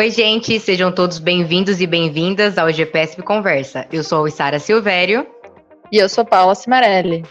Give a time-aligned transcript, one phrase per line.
[0.00, 3.86] Oi, gente, sejam todos bem-vindos e bem-vindas ao GPSP Conversa.
[3.92, 5.26] Eu sou a Sara Silvério.
[5.92, 7.22] E eu sou Paula Cimarelli.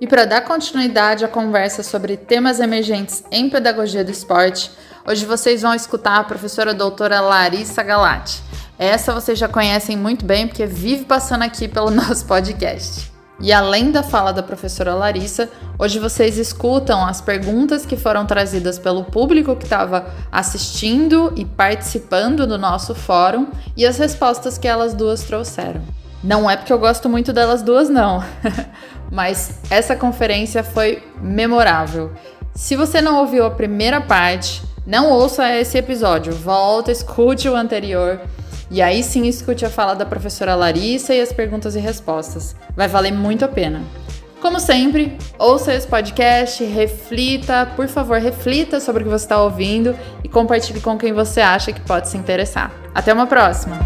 [0.00, 4.72] E para dar continuidade à conversa sobre temas emergentes em pedagogia do esporte,
[5.06, 8.42] hoje vocês vão escutar a professora doutora Larissa Galati.
[8.76, 13.07] Essa vocês já conhecem muito bem porque vive passando aqui pelo nosso podcast.
[13.40, 18.80] E além da fala da professora Larissa, hoje vocês escutam as perguntas que foram trazidas
[18.80, 24.92] pelo público que estava assistindo e participando do nosso fórum e as respostas que elas
[24.92, 25.80] duas trouxeram.
[26.22, 28.24] Não é porque eu gosto muito delas duas, não.
[29.10, 32.12] mas essa conferência foi memorável.
[32.56, 38.20] Se você não ouviu a primeira parte, não ouça esse episódio, volta, escute o anterior.
[38.70, 42.54] E aí sim escute a fala da professora Larissa e as perguntas e respostas.
[42.76, 43.82] Vai valer muito a pena.
[44.40, 49.96] Como sempre, ouça esse podcast, reflita, por favor, reflita sobre o que você está ouvindo
[50.22, 52.70] e compartilhe com quem você acha que pode se interessar.
[52.94, 53.76] Até uma próxima!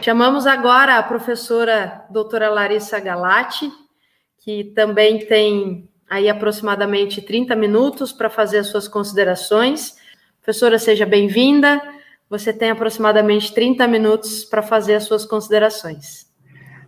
[0.00, 3.68] Chamamos agora a professora doutora Larissa Galati,
[4.46, 9.96] que também tem aí aproximadamente 30 minutos para fazer as suas considerações.
[10.40, 11.82] Professora, seja bem-vinda.
[12.30, 16.26] Você tem aproximadamente 30 minutos para fazer as suas considerações.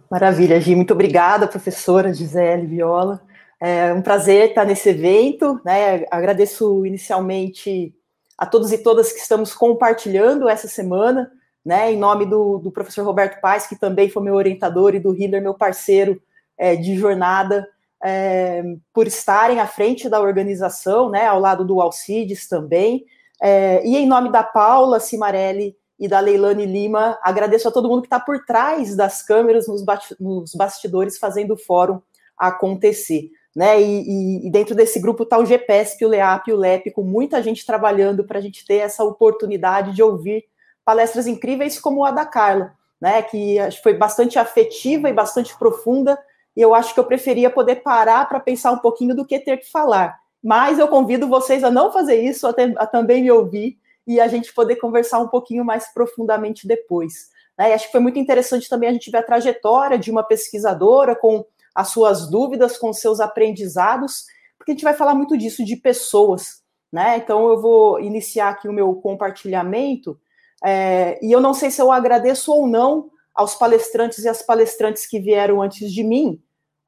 [0.08, 0.76] Maravilha, Gi.
[0.76, 3.20] Muito obrigada, professora Gisele Viola.
[3.60, 5.60] É um prazer estar nesse evento.
[5.64, 6.06] Né?
[6.12, 7.92] Agradeço inicialmente
[8.38, 11.28] a todos e todas que estamos compartilhando essa semana
[11.66, 15.12] né, em nome do, do professor Roberto Paes, que também foi meu orientador, e do
[15.12, 16.22] Hiller, meu parceiro
[16.58, 17.68] é, de jornada,
[18.02, 23.04] é, por estarem à frente da organização, né, ao lado do Alcides também,
[23.40, 28.02] é, e em nome da Paula Cimarelli e da Leilane Lima, agradeço a todo mundo
[28.02, 29.84] que está por trás das câmeras, nos,
[30.18, 32.00] nos, bastidores, fazendo o fórum
[32.36, 33.30] acontecer.
[33.56, 37.02] Né, e, e, dentro desse grupo está o GPSP, o LEAP e o LEP, com
[37.02, 40.44] muita gente trabalhando para a gente ter essa oportunidade de ouvir
[40.84, 46.16] palestras incríveis como a da Carla, né, que foi bastante afetiva e bastante profunda,
[46.58, 49.58] e eu acho que eu preferia poder parar para pensar um pouquinho do que ter
[49.58, 50.18] que falar.
[50.42, 54.20] Mas eu convido vocês a não fazer isso, a, ter, a também me ouvir e
[54.20, 57.28] a gente poder conversar um pouquinho mais profundamente depois.
[57.56, 57.72] Né?
[57.72, 61.44] Acho que foi muito interessante também a gente ver a trajetória de uma pesquisadora com
[61.72, 64.24] as suas dúvidas, com seus aprendizados,
[64.58, 66.60] porque a gente vai falar muito disso, de pessoas.
[66.90, 67.18] Né?
[67.18, 70.18] Então eu vou iniciar aqui o meu compartilhamento
[70.64, 75.06] é, e eu não sei se eu agradeço ou não aos palestrantes e às palestrantes
[75.06, 76.42] que vieram antes de mim,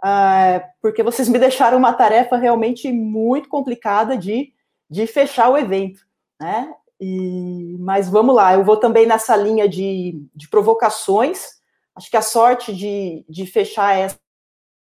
[0.05, 4.53] uh, porque vocês me deixaram uma tarefa realmente muito complicada de,
[4.88, 6.00] de fechar o evento,
[6.41, 6.72] né?
[7.00, 11.61] E, mas vamos lá, eu vou também nessa linha de, de provocações.
[11.97, 14.19] Acho que a sorte de, de fechar essa,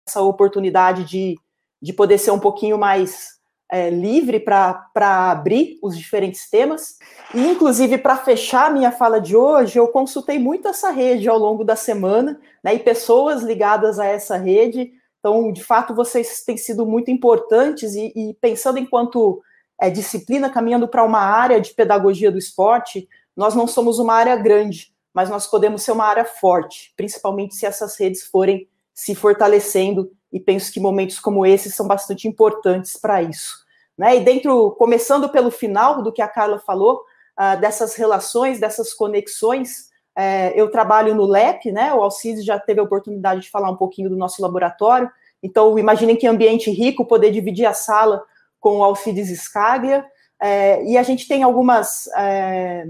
[0.08, 1.36] essa oportunidade de,
[1.82, 3.38] de poder ser um pouquinho mais
[3.70, 4.90] é, livre para
[5.30, 6.98] abrir os diferentes temas.
[7.34, 11.64] E, inclusive, para fechar minha fala de hoje, eu consultei muito essa rede ao longo
[11.64, 14.92] da semana, né, e pessoas ligadas a essa rede.
[15.20, 19.42] Então, de fato, vocês têm sido muito importantes e, e pensando enquanto
[19.80, 24.36] é, disciplina, caminhando para uma área de pedagogia do esporte, nós não somos uma área
[24.36, 30.12] grande, mas nós podemos ser uma área forte, principalmente se essas redes forem se fortalecendo
[30.32, 33.66] e penso que momentos como esses são bastante importantes para isso.
[33.98, 34.18] Né?
[34.18, 37.04] E dentro, começando pelo final do que a Carla falou,
[37.38, 41.94] uh, dessas relações, dessas conexões, uh, eu trabalho no LEP, né?
[41.94, 45.10] O Alcides já teve a oportunidade de falar um pouquinho do nosso laboratório.
[45.44, 48.24] Então, imaginem que ambiente rico poder dividir a sala
[48.60, 50.06] com o Alcides Scaglia.
[50.42, 52.86] Uh, e a gente tem algumas eh,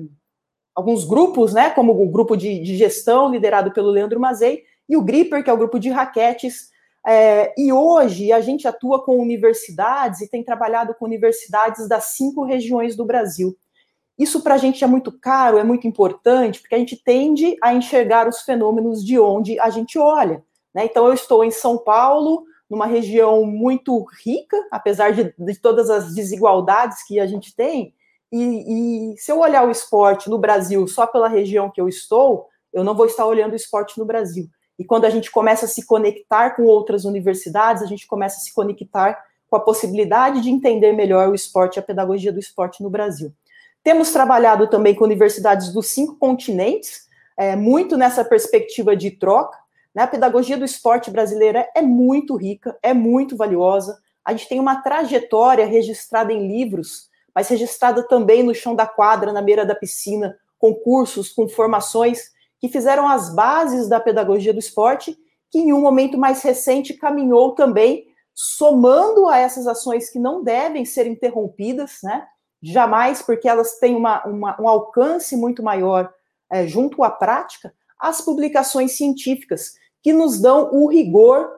[0.76, 1.70] alguns grupos, né?
[1.70, 5.54] Como o grupo de, de gestão liderado pelo Leandro Mazei e o Gripper, que é
[5.54, 6.70] o grupo de raquetes
[7.10, 12.44] é, e hoje a gente atua com universidades e tem trabalhado com universidades das cinco
[12.44, 13.58] regiões do Brasil.
[14.18, 17.74] Isso para a gente é muito caro, é muito importante, porque a gente tende a
[17.74, 20.44] enxergar os fenômenos de onde a gente olha.
[20.74, 20.86] Né?
[20.86, 26.14] Então, eu estou em São Paulo, numa região muito rica, apesar de, de todas as
[26.14, 27.94] desigualdades que a gente tem,
[28.32, 32.48] e, e, se eu olhar o esporte no Brasil só pela região que eu estou,
[32.74, 34.50] eu não vou estar olhando o esporte no Brasil.
[34.78, 38.42] E quando a gente começa a se conectar com outras universidades, a gente começa a
[38.42, 39.18] se conectar
[39.50, 43.34] com a possibilidade de entender melhor o esporte e a pedagogia do esporte no Brasil.
[43.84, 47.08] Temos trabalhado também com universidades dos cinco continentes,
[47.38, 49.58] é, muito nessa perspectiva de troca.
[49.94, 50.04] Né?
[50.04, 53.98] A pedagogia do esporte brasileira é muito rica, é muito valiosa.
[54.26, 59.32] A gente tem uma trajetória registrada em livros, mas registrada também no chão da quadra,
[59.32, 64.60] na beira da piscina, com cursos, com formações que fizeram as bases da pedagogia do
[64.60, 65.18] esporte
[65.50, 70.86] que em um momento mais recente caminhou também somando a essas ações que não devem
[70.86, 72.28] ser interrompidas, né?
[72.62, 76.12] Jamais, porque elas têm uma, uma, um alcance muito maior
[76.52, 81.50] é, junto à prática, as publicações científicas, que nos dão o rigor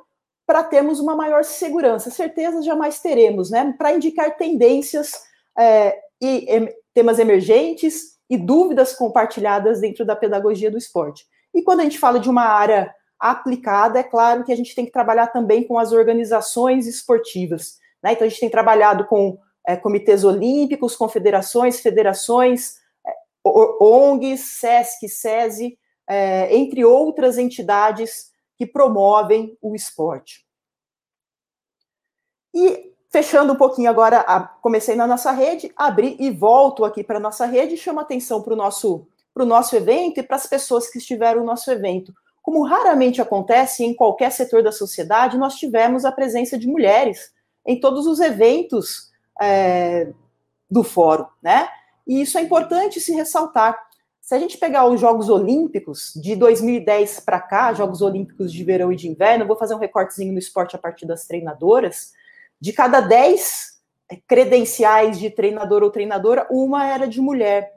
[0.45, 2.09] para termos uma maior segurança.
[2.09, 3.73] Certeza jamais teremos, né?
[3.77, 5.13] Para indicar tendências
[5.57, 11.25] é, e em, temas emergentes e dúvidas compartilhadas dentro da pedagogia do esporte.
[11.53, 14.85] E quando a gente fala de uma área aplicada, é claro que a gente tem
[14.85, 17.77] que trabalhar também com as organizações esportivas.
[18.01, 18.13] Né?
[18.13, 19.37] Então, a gente tem trabalhado com
[19.69, 23.13] é, comitês olímpicos, confederações, federações, é,
[23.45, 25.77] ONGs, SESC, SESI,
[26.07, 30.43] é, entre outras entidades que promovem o esporte.
[32.51, 37.17] E fechando um pouquinho agora, a, comecei na nossa rede, abri e volto aqui para
[37.17, 39.05] a nossa rede, chamo atenção para o nosso,
[39.35, 42.11] nosso evento e para as pessoas que estiveram no nosso evento.
[42.41, 47.31] Como raramente acontece em qualquer setor da sociedade, nós tivemos a presença de mulheres
[47.63, 49.08] em todos os eventos
[49.41, 50.11] é,
[50.69, 51.67] do fórum, né?
[52.07, 53.77] E isso é importante se ressaltar.
[54.19, 58.91] Se a gente pegar os Jogos Olímpicos de 2010 para cá, Jogos Olímpicos de verão
[58.91, 62.11] e de inverno, vou fazer um recortezinho no esporte a partir das treinadoras.
[62.61, 63.79] De cada 10
[64.27, 67.73] credenciais de treinador ou treinadora, uma era de mulher.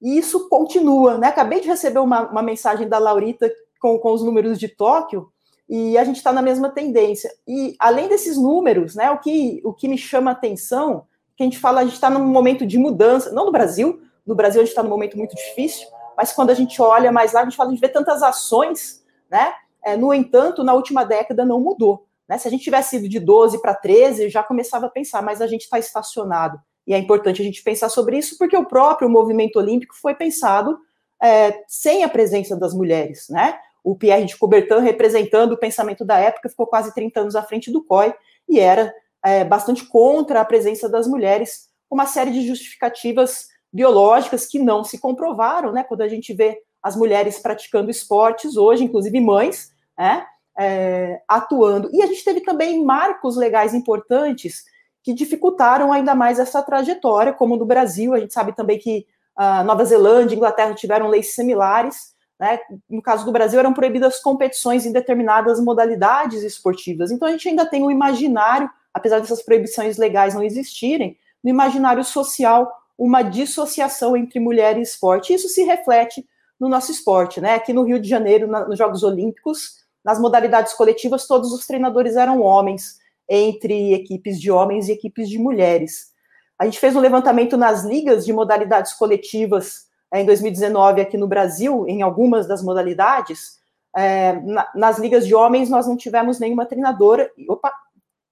[0.00, 1.28] E isso continua, né?
[1.28, 3.50] Acabei de receber uma, uma mensagem da Laurita
[3.80, 5.32] com, com os números de Tóquio,
[5.68, 7.30] e a gente está na mesma tendência.
[7.46, 11.06] E além desses números, né, o que, o que me chama a atenção,
[11.36, 14.34] que a gente fala, a gente está num momento de mudança, não no Brasil, no
[14.34, 15.86] Brasil a gente está num momento muito difícil,
[16.16, 19.04] mas quando a gente olha mais lá, a gente fala, a gente vê tantas ações,
[19.30, 19.52] né?
[19.84, 22.06] É, no entanto, na última década não mudou.
[22.28, 22.36] Né?
[22.36, 25.46] Se a gente tivesse ido de 12 para 13, já começava a pensar, mas a
[25.46, 26.60] gente está estacionado.
[26.86, 30.76] E é importante a gente pensar sobre isso, porque o próprio movimento olímpico foi pensado
[31.22, 33.58] é, sem a presença das mulheres, né?
[33.82, 37.70] O Pierre de Coubertin, representando o pensamento da época, ficou quase 30 anos à frente
[37.70, 38.14] do COI
[38.48, 38.92] e era
[39.24, 44.98] é, bastante contra a presença das mulheres, uma série de justificativas biológicas que não se
[44.98, 45.84] comprovaram, né?
[45.84, 50.26] Quando a gente vê as mulheres praticando esportes hoje, inclusive mães, né?
[50.58, 51.88] É, atuando.
[51.92, 54.64] E a gente teve também marcos legais importantes
[55.04, 58.12] que dificultaram ainda mais essa trajetória, como no Brasil.
[58.12, 62.60] A gente sabe também que a Nova Zelândia e Inglaterra tiveram leis similares, né?
[62.88, 67.10] No caso do Brasil, eram proibidas competições em determinadas modalidades esportivas.
[67.10, 72.04] Então, a gente ainda tem um imaginário, apesar dessas proibições legais não existirem, no imaginário
[72.04, 75.32] social, uma dissociação entre mulher e esporte.
[75.32, 76.26] Isso se reflete
[76.58, 77.40] no nosso esporte.
[77.40, 77.54] Né?
[77.54, 82.16] Aqui no Rio de Janeiro, na, nos Jogos Olímpicos, nas modalidades coletivas, todos os treinadores
[82.16, 82.98] eram homens,
[83.28, 86.12] entre equipes de homens e equipes de mulheres.
[86.58, 91.86] A gente fez um levantamento nas ligas de modalidades coletivas em 2019 aqui no Brasil,
[91.86, 93.58] em algumas das modalidades,
[93.96, 97.72] é, na, nas ligas de homens nós não tivemos nenhuma treinadora, opa,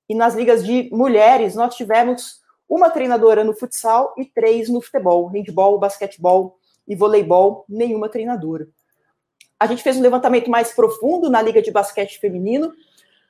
[0.09, 5.27] e nas ligas de mulheres nós tivemos uma treinadora no futsal e três no futebol,
[5.27, 6.57] handball, basquetebol
[6.87, 8.69] e voleibol, nenhuma treinadora.
[9.59, 12.73] A gente fez um levantamento mais profundo na liga de basquete feminino.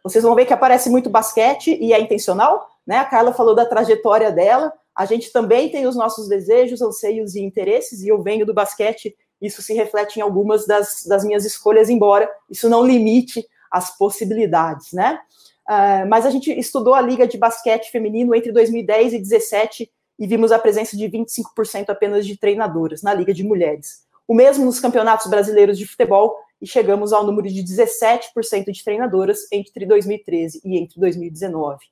[0.03, 2.99] Vocês vão ver que aparece muito basquete e é intencional, né?
[2.99, 4.73] A Carla falou da trajetória dela.
[4.97, 9.15] A gente também tem os nossos desejos, anseios e interesses, e eu venho do basquete,
[9.41, 14.93] isso se reflete em algumas das, das minhas escolhas, embora isso não limite as possibilidades,
[14.93, 15.21] né?
[15.69, 20.27] Uh, mas a gente estudou a Liga de Basquete Feminino entre 2010 e 2017 e
[20.27, 24.07] vimos a presença de 25% apenas de treinadoras na Liga de Mulheres.
[24.27, 29.47] O mesmo nos campeonatos brasileiros de futebol, e chegamos ao número de 17% de treinadoras
[29.53, 31.85] entre 2013 e entre 2019.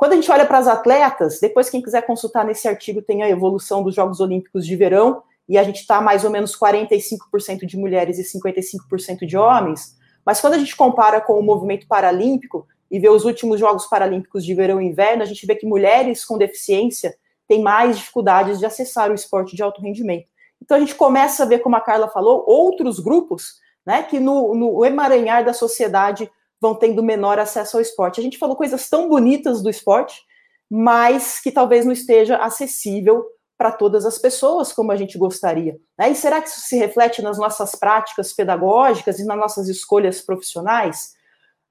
[0.00, 3.28] Quando a gente olha para as atletas, depois quem quiser consultar nesse artigo tem a
[3.28, 7.76] evolução dos Jogos Olímpicos de Verão, e a gente está mais ou menos 45% de
[7.76, 9.98] mulheres e 55% de homens.
[10.24, 14.42] Mas quando a gente compara com o movimento paralímpico e vê os últimos Jogos Paralímpicos
[14.42, 17.14] de Verão e Inverno, a gente vê que mulheres com deficiência
[17.46, 20.24] têm mais dificuldades de acessar o esporte de alto rendimento.
[20.62, 24.54] Então a gente começa a ver, como a Carla falou, outros grupos né, que no,
[24.54, 26.30] no emaranhar da sociedade
[26.60, 28.20] vão tendo menor acesso ao esporte.
[28.20, 30.22] A gente falou coisas tão bonitas do esporte,
[30.70, 33.24] mas que talvez não esteja acessível
[33.56, 35.78] para todas as pessoas como a gente gostaria.
[35.98, 36.10] Né?
[36.10, 41.12] E será que isso se reflete nas nossas práticas pedagógicas e nas nossas escolhas profissionais?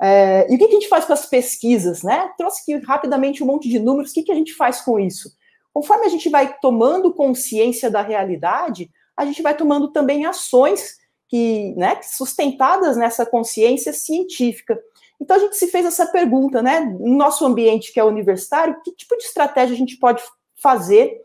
[0.01, 2.03] É, e o que, a gente faz com as pesquisas?
[2.03, 2.29] Né?
[2.37, 4.11] Trouxe aqui rapidamente um monte de números.
[4.11, 5.31] O que, que a gente faz com isso?
[5.73, 10.97] Conforme a gente vai tomando consciência da realidade, a gente vai tomando também ações
[11.29, 14.77] que, né, sustentadas nessa consciência científica.
[15.21, 16.79] Então a gente se fez essa pergunta, né?
[16.79, 20.21] No nosso ambiente que é universitário, que tipo de estratégia a gente pode
[20.61, 21.21] fazer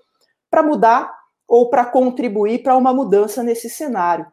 [0.50, 1.12] para mudar
[1.48, 4.26] ou para contribuir para uma mudança nesse cenário?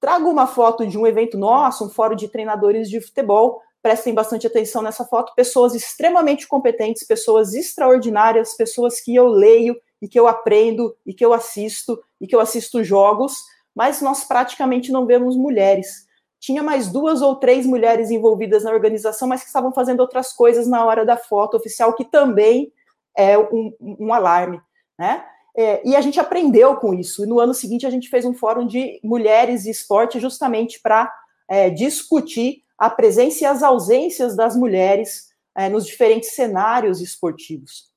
[0.00, 3.60] trago uma foto de um evento nosso, um fórum de treinadores de futebol.
[3.82, 5.34] Prestem bastante atenção nessa foto.
[5.34, 11.24] Pessoas extremamente competentes, pessoas extraordinárias, pessoas que eu leio e que eu aprendo e que
[11.24, 13.36] eu assisto e que eu assisto jogos,
[13.78, 16.08] mas nós praticamente não vemos mulheres.
[16.40, 20.66] Tinha mais duas ou três mulheres envolvidas na organização, mas que estavam fazendo outras coisas
[20.66, 22.72] na hora da foto oficial, que também
[23.16, 24.60] é um, um alarme,
[24.98, 25.24] né?
[25.56, 27.22] É, e a gente aprendeu com isso.
[27.22, 31.08] E no ano seguinte a gente fez um fórum de mulheres e esporte justamente para
[31.48, 37.92] é, discutir a presença e as ausências das mulheres é, nos diferentes cenários esportivos.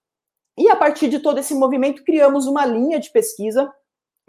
[0.55, 3.71] E a partir de todo esse movimento criamos uma linha de pesquisa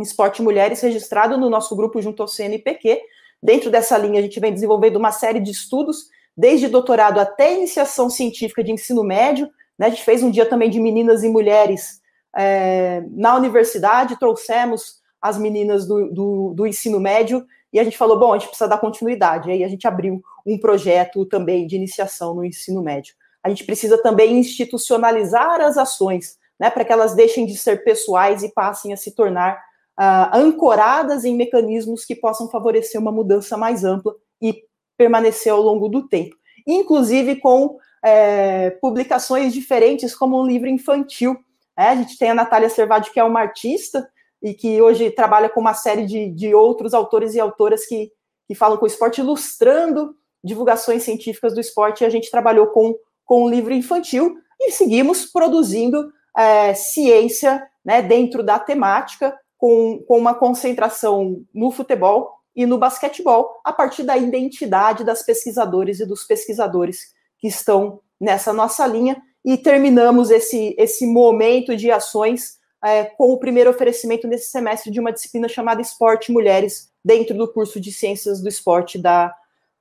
[0.01, 3.01] Esporte Mulheres registrado no nosso grupo junto ao CNPq.
[3.43, 8.09] Dentro dessa linha a gente vem desenvolvendo uma série de estudos, desde doutorado até iniciação
[8.09, 9.51] científica de ensino médio.
[9.79, 9.87] Né?
[9.87, 12.01] A gente fez um dia também de meninas e mulheres
[12.37, 18.19] é, na universidade, trouxemos as meninas do, do, do, ensino médio e a gente falou,
[18.19, 19.51] bom, a gente precisa dar continuidade.
[19.51, 23.15] Aí a gente abriu um projeto também de iniciação no ensino médio.
[23.43, 28.43] A gente precisa também institucionalizar as ações, né, para que elas deixem de ser pessoais
[28.43, 29.61] e passem a se tornar
[30.03, 34.65] uh, ancoradas em mecanismos que possam favorecer uma mudança mais ampla e
[34.99, 36.35] permanecer ao longo do tempo.
[36.67, 41.37] Inclusive com é, publicações diferentes, como um livro infantil,
[41.77, 44.09] é, a gente tem a Natália Servadi, que é uma artista
[44.43, 48.11] e que hoje trabalha com uma série de, de outros autores e autoras que,
[48.49, 52.03] que falam com o esporte, ilustrando divulgações científicas do esporte.
[52.03, 52.95] E a gente trabalhou com,
[53.25, 60.19] com um livro infantil e seguimos produzindo é, ciência né, dentro da temática, com, com
[60.19, 66.25] uma concentração no futebol e no basquetebol, a partir da identidade das pesquisadoras e dos
[66.25, 73.33] pesquisadores que estão nessa nossa linha e terminamos esse, esse momento de ações é, com
[73.33, 77.93] o primeiro oferecimento nesse semestre de uma disciplina chamada Esporte Mulheres, dentro do curso de
[77.93, 79.33] Ciências do Esporte da,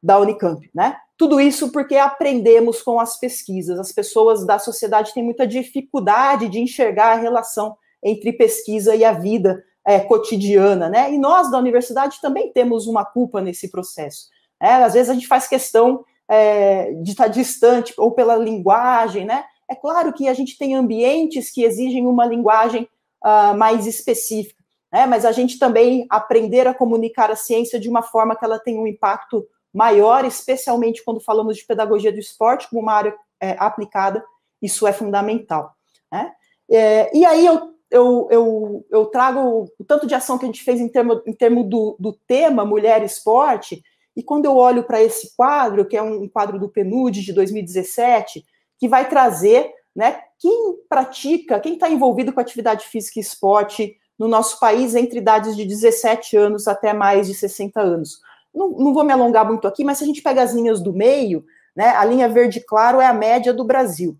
[0.01, 0.95] da Unicamp, né?
[1.17, 3.79] Tudo isso porque aprendemos com as pesquisas.
[3.79, 9.11] As pessoas da sociedade têm muita dificuldade de enxergar a relação entre pesquisa e a
[9.11, 11.11] vida é, cotidiana, né?
[11.13, 14.27] E nós da universidade também temos uma culpa nesse processo.
[14.59, 19.43] É, às vezes a gente faz questão é, de estar distante ou pela linguagem, né?
[19.71, 22.89] É claro que a gente tem ambientes que exigem uma linguagem
[23.23, 24.61] uh, mais específica,
[24.91, 25.05] né?
[25.05, 28.81] mas a gente também aprender a comunicar a ciência de uma forma que ela tenha
[28.81, 34.21] um impacto maior, especialmente quando falamos de pedagogia do esporte como uma área é, aplicada,
[34.61, 35.73] isso é fundamental.
[36.11, 36.33] Né?
[36.69, 40.63] É, e aí eu, eu, eu, eu, trago o tanto de ação que a gente
[40.63, 43.83] fez em termos em termo do, do tema mulher e esporte,
[44.15, 48.45] e quando eu olho para esse quadro, que é um quadro do PNUD de 2017,
[48.79, 54.27] que vai trazer né, quem pratica, quem está envolvido com atividade física e esporte no
[54.27, 58.21] nosso país entre idades de 17 anos até mais de 60 anos.
[58.53, 60.93] Não, não vou me alongar muito aqui, mas se a gente pega as linhas do
[60.93, 61.45] meio,
[61.75, 64.17] né, a linha verde claro é a média do Brasil.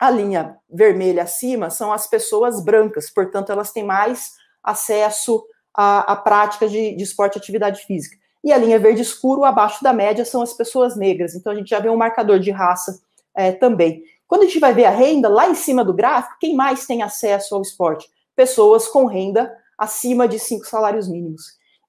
[0.00, 4.32] A linha vermelha acima são as pessoas brancas, portanto, elas têm mais
[4.64, 8.16] acesso à, à prática de, de esporte e atividade física.
[8.42, 11.34] E a linha verde escuro, abaixo da média, são as pessoas negras.
[11.34, 12.98] Então, a gente já vê um marcador de raça
[13.36, 14.02] é, também.
[14.26, 17.02] Quando a gente vai ver a renda, lá em cima do gráfico, quem mais tem
[17.02, 18.08] acesso ao esporte?
[18.34, 21.42] Pessoas com renda acima de cinco salários mínimos.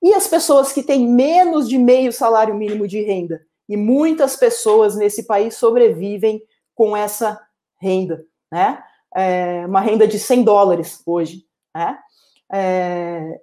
[0.04, 3.42] E as pessoas que têm menos de meio salário mínimo de renda?
[3.70, 6.42] E muitas pessoas nesse país sobrevivem
[6.76, 7.40] com essa
[7.82, 8.84] renda, né?
[9.14, 11.46] É uma renda de 100 dólares hoje,
[11.76, 11.98] né?
[12.54, 13.40] É,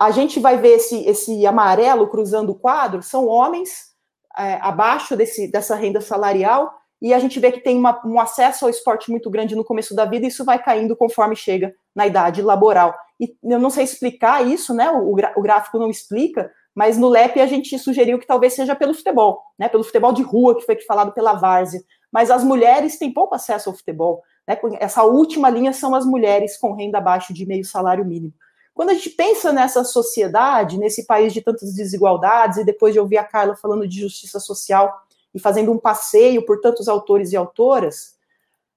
[0.00, 3.92] a gente vai ver esse, esse amarelo cruzando o quadro, são homens
[4.36, 8.64] é, abaixo desse, dessa renda salarial e a gente vê que tem uma, um acesso
[8.64, 12.06] ao esporte muito grande no começo da vida, e isso vai caindo conforme chega na
[12.06, 12.96] idade laboral.
[13.18, 14.88] E eu não sei explicar isso, né?
[14.88, 18.94] O, o gráfico não explica, mas no LEP a gente sugeriu que talvez seja pelo
[18.94, 19.68] futebol, né?
[19.68, 21.82] Pelo futebol de rua, que foi falado pela Várzea.
[22.10, 24.22] Mas as mulheres têm pouco acesso ao futebol.
[24.46, 24.58] Né?
[24.80, 28.32] Essa última linha são as mulheres com renda abaixo de meio salário mínimo.
[28.74, 33.18] Quando a gente pensa nessa sociedade, nesse país de tantas desigualdades, e depois de ouvir
[33.18, 35.02] a Carla falando de justiça social,
[35.34, 38.16] e fazendo um passeio por tantos autores e autoras,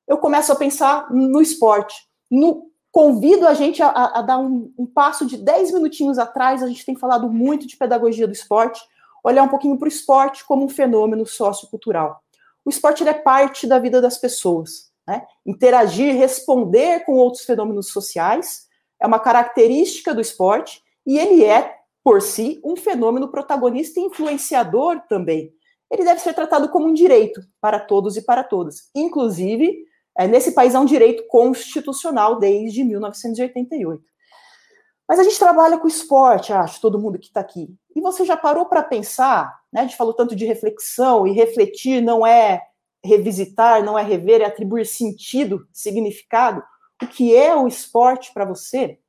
[0.08, 1.96] eu começo a pensar no esporte.
[2.30, 6.68] No, convido a gente a, a dar um, um, passo de 10 minutinhos atrás, a
[6.70, 8.80] gente tem falado muito de pedagogia do esporte,
[9.22, 12.22] olhar um pouquinho para o esporte como um fenômeno sociocultural.
[12.64, 14.94] O esporte é parte da vida das pessoas.
[15.06, 15.26] Né?
[15.46, 18.66] Interagir, responder com outros fenômenos sociais
[18.98, 25.02] é uma característica do esporte e ele é, por si, um fenômeno protagonista e influenciador
[25.10, 25.54] também
[25.92, 28.90] ele deve ser tratado como um direito para todos e para todas.
[28.94, 29.86] Inclusive,
[30.18, 34.04] é, nesse país é um direito constitucional desde 1988.
[35.08, 37.70] Mas a gente trabalha com esporte, acho, todo mundo que está aqui.
[37.96, 39.82] E você já parou para pensar, né?
[39.82, 42.62] A gente falou tanto de reflexão, e refletir não é
[43.04, 46.64] revisitar, não é rever, é atribuir sentido, significado.
[47.04, 49.00] O que é o esporte para você?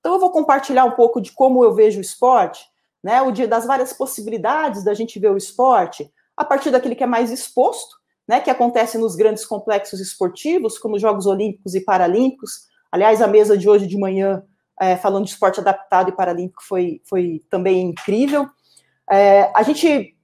[0.00, 2.66] Então eu vou compartilhar um pouco de como eu vejo o esporte,
[3.02, 3.22] né?
[3.22, 7.30] O das várias possibilidades da gente ver o esporte, a partir daquele que é mais
[7.30, 8.40] exposto, né?
[8.40, 12.66] Que acontece nos grandes complexos esportivos, como os Jogos Olímpicos e Paralímpicos.
[12.90, 14.42] Aliás, a mesa de hoje de manhã
[14.80, 18.48] é, falando de esporte adaptado e paralímpico foi, foi também incrível.
[19.10, 20.16] É, a gente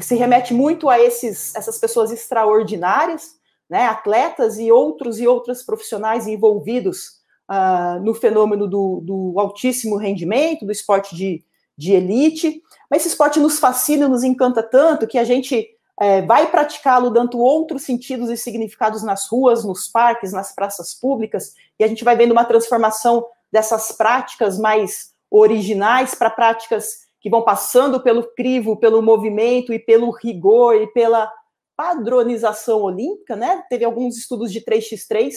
[0.00, 3.36] se remete muito a esses, essas pessoas extraordinárias,
[3.68, 10.64] né, atletas e outros e outras profissionais envolvidos uh, no fenômeno do, do, altíssimo rendimento,
[10.64, 11.44] do esporte de,
[11.76, 12.62] de elite.
[12.90, 17.38] Mas esse esporte nos fascina, nos encanta tanto que a gente é, vai praticá-lo dando
[17.38, 22.16] outros sentidos e significados nas ruas, nos parques, nas praças públicas, e a gente vai
[22.16, 29.02] vendo uma transformação dessas práticas mais originais para práticas que vão passando pelo crivo, pelo
[29.02, 31.32] movimento e pelo rigor e pela
[31.76, 33.64] padronização olímpica, né?
[33.68, 35.32] Teve alguns estudos de 3x3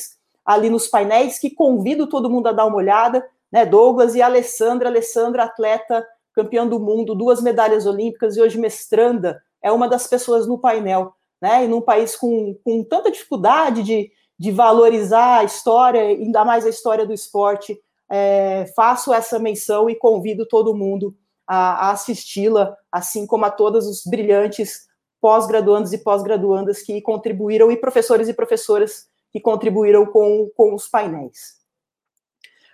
[0.45, 3.65] ali nos painéis que convido todo mundo a dar uma olhada, né?
[3.65, 9.71] Douglas e Alessandra, Alessandra atleta campeã do mundo, duas medalhas olímpicas e hoje mestranda, é
[9.71, 11.65] uma das pessoas no painel, né?
[11.65, 16.69] E num país com, com tanta dificuldade de, de valorizar a história, ainda mais a
[16.69, 21.15] história do esporte, é, faço essa menção e convido todo mundo
[21.47, 24.87] a, a assisti-la, assim como a todos os brilhantes
[25.21, 31.59] pós-graduandos e pós-graduandas que contribuíram, e professores e professoras que contribuíram com, com os painéis.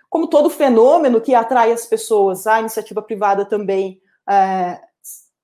[0.08, 4.80] Como todo fenômeno que atrai as pessoas, a iniciativa privada também é,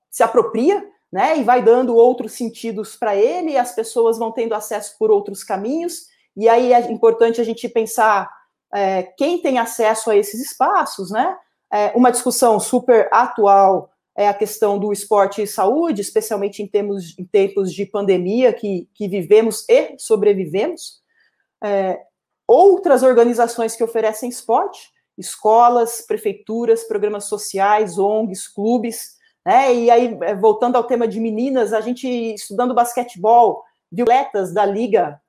[0.09, 4.55] se apropria, né, e vai dando outros sentidos para ele, e as pessoas vão tendo
[4.55, 8.27] acesso por outros caminhos, e aí é importante a gente pensar
[8.73, 11.37] é, quem tem acesso a esses espaços, né?
[11.71, 17.15] É, uma discussão super atual é a questão do esporte e saúde, especialmente em, termos,
[17.19, 20.99] em tempos de pandemia que, que vivemos e sobrevivemos.
[21.63, 21.99] É,
[22.47, 29.75] outras organizações que oferecem esporte, escolas, prefeituras, programas sociais, ONGs, clubes, né?
[29.75, 35.21] E aí, é, voltando ao tema de meninas, a gente estudando basquetebol, violetas da Liga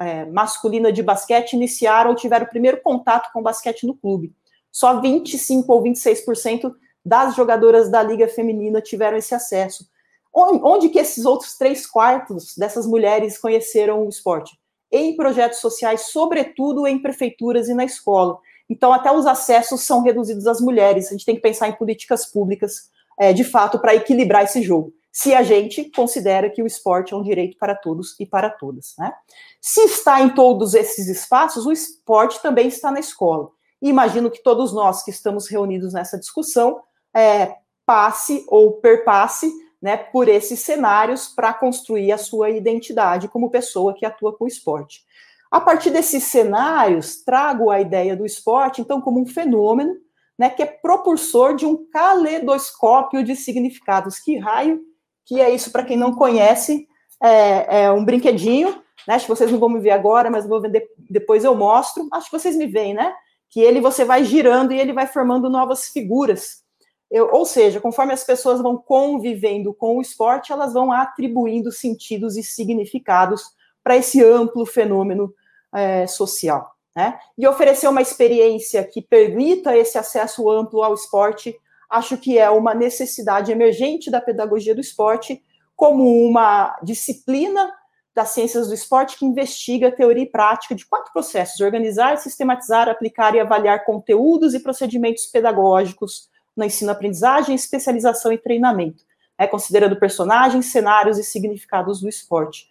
[0.00, 4.34] é, masculina de basquete iniciaram ou tiveram o primeiro contato com basquete no clube.
[4.72, 6.72] Só 25 ou 26%
[7.04, 9.88] das jogadoras da Liga Feminina tiveram esse acesso.
[10.32, 14.56] Onde que esses outros três quartos dessas mulheres conheceram o esporte?
[14.90, 18.38] Em projetos sociais, sobretudo em prefeituras e na escola.
[18.68, 21.08] Então, até os acessos são reduzidos às mulheres.
[21.08, 24.94] A gente tem que pensar em políticas públicas, é, de fato, para equilibrar esse jogo
[25.12, 28.94] se a gente considera que o esporte é um direito para todos e para todas.
[28.98, 29.12] Né?
[29.60, 33.50] Se está em todos esses espaços, o esporte também está na escola.
[33.82, 36.80] Imagino que todos nós que estamos reunidos nessa discussão
[37.14, 39.52] é, passe ou perpasse
[39.82, 44.48] né, por esses cenários para construir a sua identidade como pessoa que atua com o
[44.48, 45.04] esporte.
[45.50, 49.96] A partir desses cenários, trago a ideia do esporte, então, como um fenômeno
[50.40, 54.18] né, que é propulsor de um caleidoscópio de significados.
[54.18, 54.80] Que raio
[55.26, 56.88] que é isso para quem não conhece,
[57.22, 58.70] é, é, um brinquedinho,
[59.06, 59.14] né?
[59.16, 62.08] Acho que vocês não vão me ver agora, mas vou vender, depois eu mostro.
[62.10, 63.12] Acho que vocês me veem, né?
[63.50, 66.62] Que ele você vai girando e ele vai formando novas figuras.
[67.10, 72.38] Eu, ou seja, conforme as pessoas vão convivendo com o esporte, elas vão atribuindo sentidos
[72.38, 73.42] e significados
[73.84, 75.34] para esse amplo fenômeno
[75.74, 76.79] é, social.
[77.00, 77.18] Né?
[77.38, 81.58] E oferecer uma experiência que permita esse acesso amplo ao esporte
[81.88, 85.42] acho que é uma necessidade emergente da pedagogia do esporte
[85.74, 87.72] como uma disciplina
[88.14, 93.34] das ciências do esporte que investiga teoria e prática de quatro processos: organizar, sistematizar, aplicar
[93.34, 99.04] e avaliar conteúdos e procedimentos pedagógicos no ensino-aprendizagem, especialização e treinamento,
[99.38, 102.68] né, considerando personagens, cenários e significados do esporte.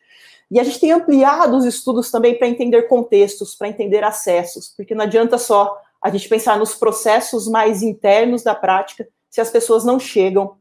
[0.51, 4.95] E a gente tem ampliado os estudos também para entender contextos, para entender acessos, porque
[4.95, 9.83] não adianta só a gente pensar nos processos mais internos da prática se as pessoas
[9.85, 10.57] não chegam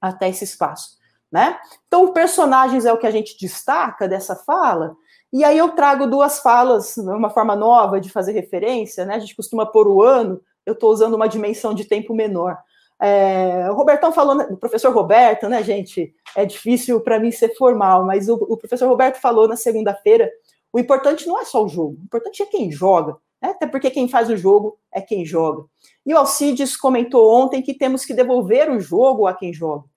[0.00, 0.96] até esse espaço,
[1.30, 1.58] né?
[1.86, 4.96] Então, personagens é o que a gente destaca dessa fala,
[5.32, 9.14] e aí eu trago duas falas, uma forma nova de fazer referência, né?
[9.14, 12.58] A gente costuma pôr o ano, eu estou usando uma dimensão de tempo menor.
[13.00, 16.14] É, o Robertão falou, o professor Roberto, né, gente?
[16.36, 20.30] É difícil para mim ser formal, mas o, o professor Roberto falou na segunda-feira:
[20.72, 23.50] o importante não é só o jogo, o importante é quem joga né?
[23.50, 25.64] até porque quem faz o jogo é quem joga.
[26.04, 29.88] E o Alcides comentou ontem que temos que devolver o jogo a quem joga.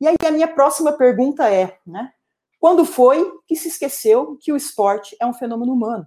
[0.00, 2.12] E aí a minha próxima pergunta é, né?
[2.60, 6.06] Quando foi que se esqueceu que o esporte é um fenômeno humano?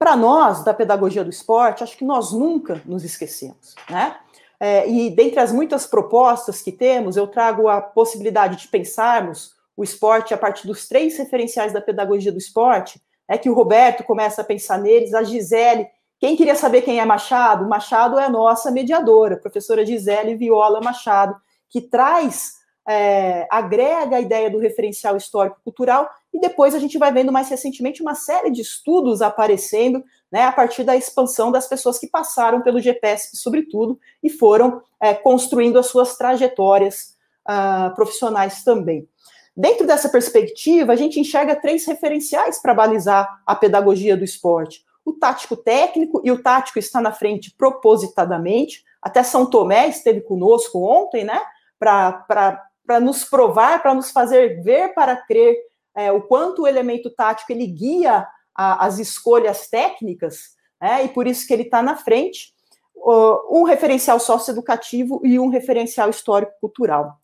[0.00, 4.16] Para nós, da pedagogia do esporte, acho que nós nunca nos esquecemos, né?
[4.58, 9.84] É, e dentre as muitas propostas que temos, eu trago a possibilidade de pensarmos o
[9.84, 14.40] esporte a partir dos três referenciais da pedagogia do esporte, é que o Roberto começa
[14.40, 15.86] a pensar neles, a Gisele.
[16.18, 17.68] Quem queria saber quem é Machado?
[17.68, 21.36] Machado é a nossa mediadora, professora Gisele Viola Machado,
[21.68, 22.54] que traz,
[22.88, 28.02] é, agrega a ideia do referencial histórico-cultural, e depois a gente vai vendo mais recentemente
[28.02, 32.80] uma série de estudos aparecendo né, a partir da expansão das pessoas que passaram pelo
[32.80, 37.16] GPS, sobretudo, e foram é, construindo as suas trajetórias
[37.48, 39.08] uh, profissionais também.
[39.56, 44.84] Dentro dessa perspectiva, a gente enxerga três referenciais para balizar a pedagogia do esporte.
[45.04, 50.78] O tático técnico, e o tático está na frente propositadamente, até São Tomé esteve conosco
[50.78, 51.40] ontem, né,
[51.78, 55.56] para nos provar, para nos fazer ver para crer
[55.94, 61.26] é, o quanto o elemento tático ele guia a, as escolhas técnicas, né, e por
[61.26, 62.54] isso que ele está na frente,
[62.96, 67.18] uh, um referencial socioeducativo e um referencial histórico-cultural.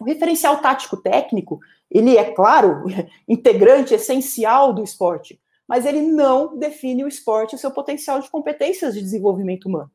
[0.00, 2.84] O referencial tático técnico, ele é, claro,
[3.28, 8.94] integrante essencial do esporte, mas ele não define o esporte e seu potencial de competências
[8.94, 9.90] de desenvolvimento humano.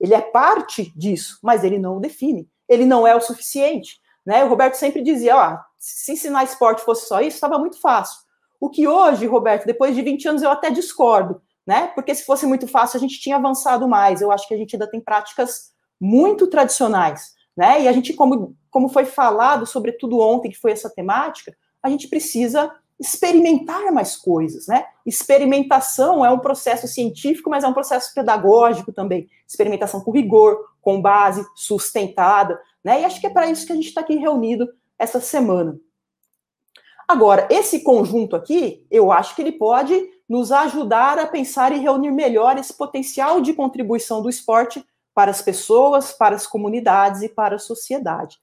[0.00, 2.48] Ele é parte disso, mas ele não o define.
[2.68, 4.00] Ele não é o suficiente.
[4.24, 4.44] Né?
[4.44, 8.20] O Roberto sempre dizia: ó, se ensinar esporte fosse só isso, estava muito fácil.
[8.60, 11.88] O que hoje, Roberto, depois de 20 anos, eu até discordo, né?
[11.88, 14.20] Porque se fosse muito fácil, a gente tinha avançado mais.
[14.20, 17.82] Eu acho que a gente ainda tem práticas muito tradicionais, né?
[17.82, 22.08] E a gente, como como foi falado, sobretudo ontem, que foi essa temática, a gente
[22.08, 24.86] precisa experimentar mais coisas, né?
[25.04, 29.28] Experimentação é um processo científico, mas é um processo pedagógico também.
[29.46, 33.00] Experimentação com rigor, com base sustentada, né?
[33.00, 34.68] E acho que é para isso que a gente está aqui reunido
[34.98, 35.78] essa semana.
[37.08, 39.94] Agora, esse conjunto aqui, eu acho que ele pode
[40.28, 45.42] nos ajudar a pensar e reunir melhor esse potencial de contribuição do esporte para as
[45.42, 48.38] pessoas, para as comunidades e para a sociedade.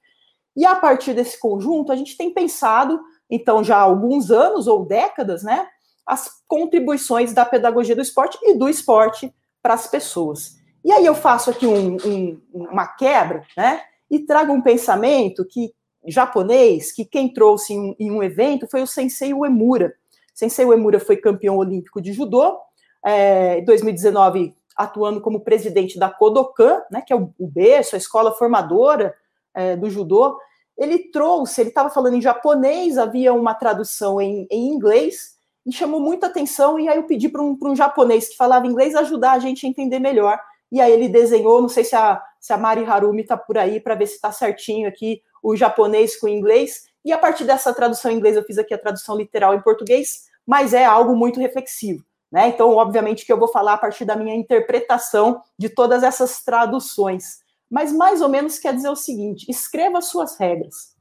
[0.56, 3.00] E a partir desse conjunto, a gente tem pensado,
[3.30, 5.68] então, já há alguns anos ou décadas, né,
[6.06, 10.59] as contribuições da pedagogia do esporte e do esporte para as pessoas.
[10.84, 15.74] E aí eu faço aqui um, um, uma quebra, né, e trago um pensamento que
[16.06, 19.94] japonês, que quem trouxe em, em um evento foi o Sensei Uemura.
[20.34, 22.58] Sensei Uemura foi campeão olímpico de judô,
[23.06, 27.98] é, em 2019 atuando como presidente da Kodokan, né, que é o, o berço, a
[27.98, 29.14] escola formadora
[29.54, 30.40] é, do judô,
[30.78, 36.00] ele trouxe, ele estava falando em japonês, havia uma tradução em, em inglês, e chamou
[36.00, 39.40] muita atenção, e aí eu pedi para um, um japonês que falava inglês ajudar a
[39.40, 40.40] gente a entender melhor,
[40.72, 43.80] e aí ele desenhou, não sei se a, se a Mari Harumi está por aí,
[43.80, 47.74] para ver se está certinho aqui o japonês com o inglês, e a partir dessa
[47.74, 51.40] tradução em inglês eu fiz aqui a tradução literal em português, mas é algo muito
[51.40, 52.04] reflexivo.
[52.32, 52.50] Né?
[52.50, 57.40] Então, obviamente, que eu vou falar a partir da minha interpretação de todas essas traduções
[57.70, 60.96] mas mais ou menos quer dizer o seguinte: escreva as suas regras,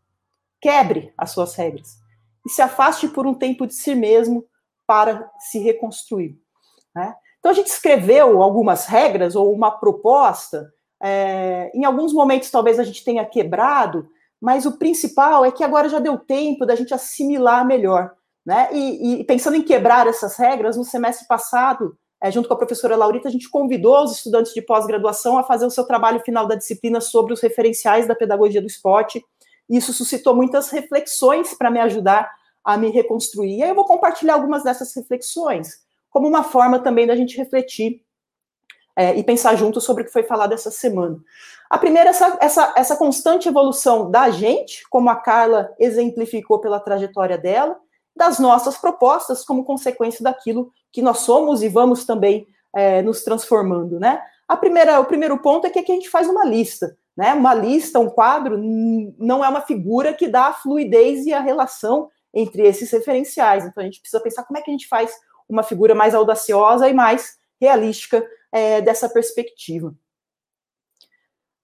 [0.60, 1.98] quebre as suas regras
[2.46, 4.44] e se afaste por um tempo de si mesmo
[4.86, 6.38] para se reconstruir.
[6.94, 7.14] Né?
[7.48, 10.70] Então a gente escreveu algumas regras ou uma proposta.
[11.02, 14.06] É, em alguns momentos talvez a gente tenha quebrado,
[14.38, 18.12] mas o principal é que agora já deu tempo da gente assimilar melhor.
[18.44, 18.68] Né?
[18.70, 22.96] E, e pensando em quebrar essas regras, no semestre passado é, junto com a professora
[22.96, 26.54] Laurita, a gente convidou os estudantes de pós-graduação a fazer o seu trabalho final da
[26.54, 29.24] disciplina sobre os referenciais da pedagogia do esporte.
[29.70, 32.30] Isso suscitou muitas reflexões para me ajudar
[32.62, 33.56] a me reconstruir.
[33.56, 35.87] E aí eu vou compartilhar algumas dessas reflexões,
[36.18, 38.02] como uma forma também da gente refletir
[38.96, 41.16] é, e pensar junto sobre o que foi falado essa semana.
[41.70, 47.38] A primeira, essa, essa, essa constante evolução da gente, como a Carla exemplificou pela trajetória
[47.38, 47.78] dela,
[48.16, 54.00] das nossas propostas como consequência daquilo que nós somos e vamos também é, nos transformando,
[54.00, 54.20] né?
[54.48, 57.32] A primeira, o primeiro ponto é que aqui a gente faz uma lista, né?
[57.32, 62.10] Uma lista, um quadro, não é uma figura que dá a fluidez e a relação
[62.34, 63.64] entre esses referenciais.
[63.64, 65.12] Então a gente precisa pensar como é que a gente faz
[65.48, 69.94] uma figura mais audaciosa e mais realística é, dessa perspectiva.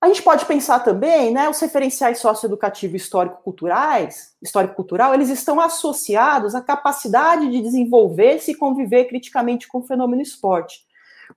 [0.05, 6.61] A gente pode pensar também, né, os referenciais socioeducativo histórico-culturais, histórico-cultural, eles estão associados à
[6.61, 10.85] capacidade de desenvolver-se e conviver criticamente com o fenômeno esporte.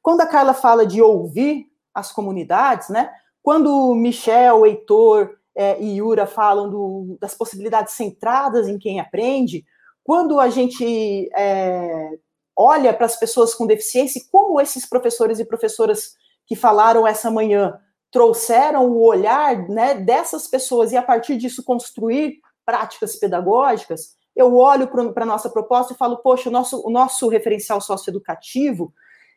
[0.02, 3.10] Quando a Carla fala de ouvir as comunidades, né,
[3.42, 9.66] quando Michel, Heitor é, e Yura falam do, das possibilidades centradas em quem aprende,
[10.04, 12.20] quando a gente é,
[12.58, 16.16] olha para as pessoas com deficiência, como esses professores e professoras
[16.46, 17.80] que falaram essa manhã
[18.12, 24.88] trouxeram o olhar né, dessas pessoas e a partir disso construir práticas pedagógicas, eu olho
[24.88, 28.94] para a nossa proposta e falo, poxa, o nosso, o nosso referencial socioeducativo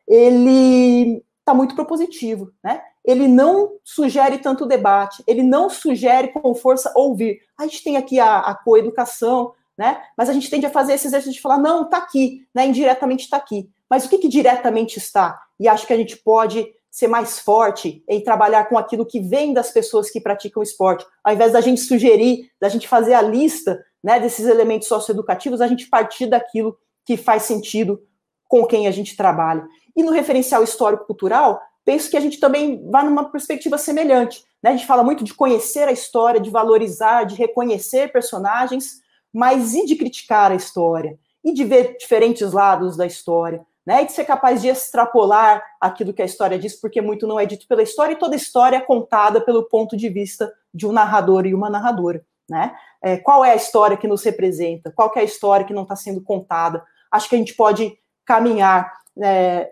[0.07, 2.83] ele está muito propositivo, né?
[3.05, 7.41] Ele não sugere tanto debate, ele não sugere com força ouvir.
[7.57, 9.99] A gente tem aqui a, a coeducação, né?
[10.15, 12.67] Mas a gente tende a fazer esse exercício de falar, não, está aqui, né?
[12.67, 13.67] Indiretamente está aqui.
[13.89, 15.41] Mas o que, que diretamente está?
[15.59, 19.55] E acho que a gente pode ser mais forte em trabalhar com aquilo que vem
[19.55, 21.07] das pessoas que praticam esporte.
[21.25, 25.67] Ao invés da gente sugerir, da gente fazer a lista né, desses elementos socioeducativos, a
[25.67, 28.03] gente partir daquilo que faz sentido
[28.47, 29.67] com quem a gente trabalha.
[29.97, 34.45] E no referencial histórico-cultural, penso que a gente também vai numa perspectiva semelhante.
[34.63, 34.71] Né?
[34.71, 39.01] A gente fala muito de conhecer a história, de valorizar, de reconhecer personagens,
[39.33, 41.19] mas e de criticar a história?
[41.45, 43.65] E de ver diferentes lados da história?
[43.91, 44.03] né?
[44.03, 47.47] E de ser capaz de extrapolar aquilo que a história diz, porque muito não é
[47.47, 51.47] dito pela história, e toda história é contada pelo ponto de vista de um narrador
[51.47, 52.73] e uma narradora, né?
[53.03, 54.93] É, qual é a história que nos representa?
[54.95, 56.85] Qual é a história que não está sendo contada?
[57.11, 57.93] Acho que a gente pode
[58.25, 59.71] caminhar é,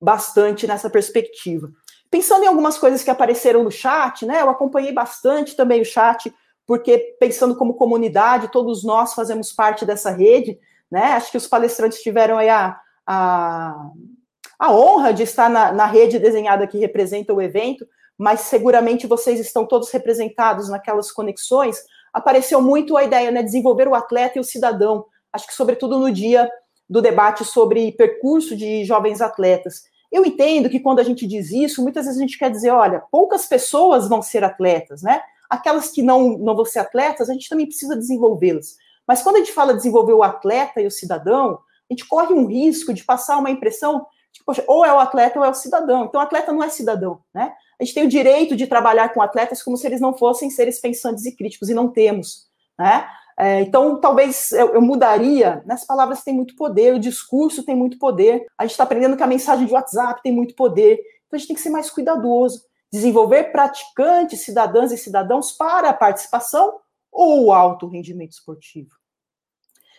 [0.00, 1.70] bastante nessa perspectiva.
[2.10, 4.42] Pensando em algumas coisas que apareceram no chat, né?
[4.42, 6.34] Eu acompanhei bastante também o chat,
[6.66, 10.58] porque pensando como comunidade, todos nós fazemos parte dessa rede,
[10.90, 11.12] né?
[11.12, 13.90] Acho que os palestrantes tiveram aí a, a,
[14.58, 19.40] a honra de estar na, na rede desenhada que representa o evento, mas seguramente vocês
[19.40, 21.78] estão todos representados naquelas conexões.
[22.12, 25.04] Apareceu muito a ideia, né, desenvolver o atleta e o cidadão.
[25.32, 26.48] Acho que sobretudo no dia
[26.88, 29.84] do debate sobre percurso de jovens atletas.
[30.12, 33.02] Eu entendo que quando a gente diz isso, muitas vezes a gente quer dizer, olha,
[33.10, 35.22] poucas pessoas vão ser atletas, né?
[35.52, 38.76] Aquelas que não, não vão ser atletas, a gente também precisa desenvolvê-las.
[39.06, 41.58] Mas quando a gente fala desenvolver o atleta e o cidadão,
[41.90, 44.98] a gente corre um risco de passar uma impressão de que, poxa, ou é o
[44.98, 46.06] atleta ou é o cidadão.
[46.06, 47.52] Então, o atleta não é cidadão, né?
[47.78, 50.80] A gente tem o direito de trabalhar com atletas como se eles não fossem seres
[50.80, 52.46] pensantes e críticos, e não temos,
[52.78, 53.06] né?
[53.38, 55.62] É, então, talvez eu, mudaria.
[55.66, 58.46] Nessas palavras tem muito poder, o discurso tem muito poder.
[58.56, 60.94] A gente está aprendendo que a mensagem de WhatsApp tem muito poder.
[61.26, 62.62] Então, a gente tem que ser mais cuidadoso.
[62.92, 66.78] Desenvolver praticantes, cidadãs e cidadãos para a participação
[67.10, 68.90] ou alto rendimento esportivo.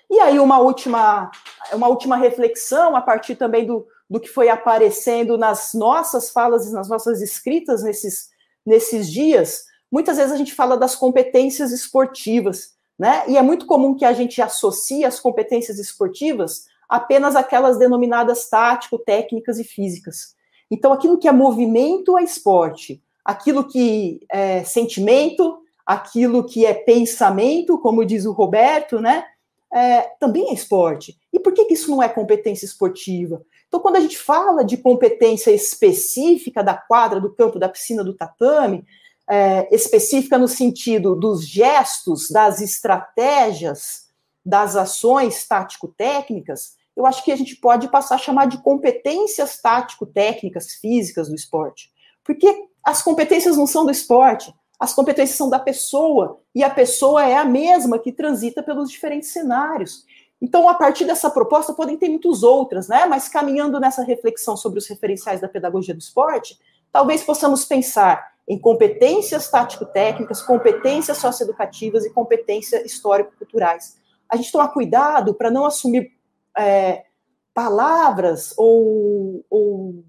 [0.10, 1.32] E aí, uma última,
[1.72, 6.72] uma última reflexão, a partir também do, do que foi aparecendo nas nossas falas e
[6.72, 8.30] nas nossas escritas nesses,
[8.66, 9.66] nesses dias.
[9.92, 13.24] Muitas vezes a gente fala das competências esportivas, né?
[13.28, 19.00] E é muito comum que a gente associe as competências esportivas apenas aquelas denominadas tático,
[19.00, 20.36] técnicas e físicas.
[20.70, 27.78] Então, aquilo que é movimento é esporte, aquilo que é sentimento, aquilo que é pensamento,
[27.78, 29.26] como diz o Roberto, né?
[29.74, 31.18] é, também é esporte.
[31.34, 33.42] E por que, que isso não é competência esportiva?
[33.68, 38.14] Então, quando a gente fala de competência específica da quadra, do campo, da piscina, do
[38.14, 38.86] tatame,
[39.28, 44.08] é, específica no sentido dos gestos, das estratégias,
[44.46, 50.74] das ações tático-técnicas, eu acho que a gente pode passar a chamar de competências tático-técnicas
[50.74, 51.92] físicas do esporte.
[52.24, 57.26] Porque as competências não são do esporte, as competências são da pessoa, e a pessoa
[57.26, 60.06] é a mesma que transita pelos diferentes cenários.
[60.42, 63.06] Então, a partir dessa proposta, podem ter muitas outras, né?
[63.06, 66.60] Mas caminhando nessa reflexão sobre os referenciais da pedagogia do esporte,
[66.92, 73.98] talvez possamos pensar em competências tático-técnicas, competências socioeducativas e competências histórico-culturais.
[74.28, 76.12] A gente tomar cuidado para não assumir
[76.58, 77.06] é,
[77.54, 80.04] palavras ou, ou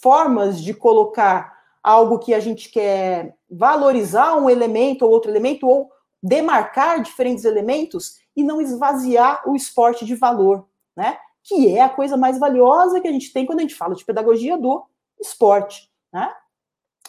[0.00, 5.90] formas de colocar algo que a gente quer valorizar um elemento ou outro elemento, ou
[6.22, 11.18] demarcar diferentes elementos e não esvaziar o esporte de valor, né?
[11.42, 14.04] Que é a coisa mais valiosa que a gente tem quando a gente fala de
[14.04, 14.84] pedagogia do
[15.20, 16.34] esporte, né?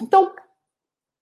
[0.02, 0.34] Então,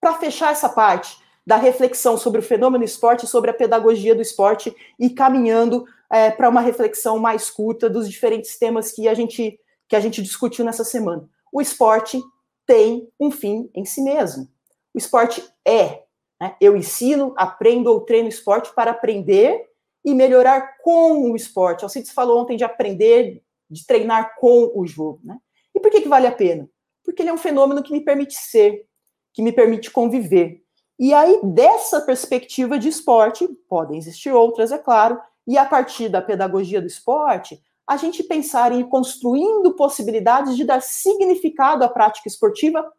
[0.01, 4.75] para fechar essa parte da reflexão sobre o fenômeno esporte, sobre a pedagogia do esporte
[4.97, 9.95] e caminhando é, para uma reflexão mais curta dos diferentes temas que a gente que
[9.95, 11.28] a gente discutiu nessa semana.
[11.52, 12.21] O esporte
[12.65, 14.47] tem um fim em si mesmo.
[14.93, 16.04] O esporte é.
[16.39, 16.56] Né?
[16.62, 19.67] Eu ensino, aprendo ou treino esporte para aprender
[20.06, 21.84] e melhorar com o esporte.
[21.84, 25.19] Alcides falou ontem de aprender, de treinar com o jogo.
[25.23, 25.38] Né?
[25.76, 26.69] E por que, que vale a pena?
[27.04, 28.86] Porque ele é um fenômeno que me permite ser,
[29.34, 30.63] que me permite conviver.
[30.97, 36.21] E aí, dessa perspectiva de esporte, podem existir outras, é claro, e a partir da
[36.21, 42.29] pedagogia do esporte, a gente pensar em ir construindo possibilidades de dar significado à prática
[42.29, 42.89] esportiva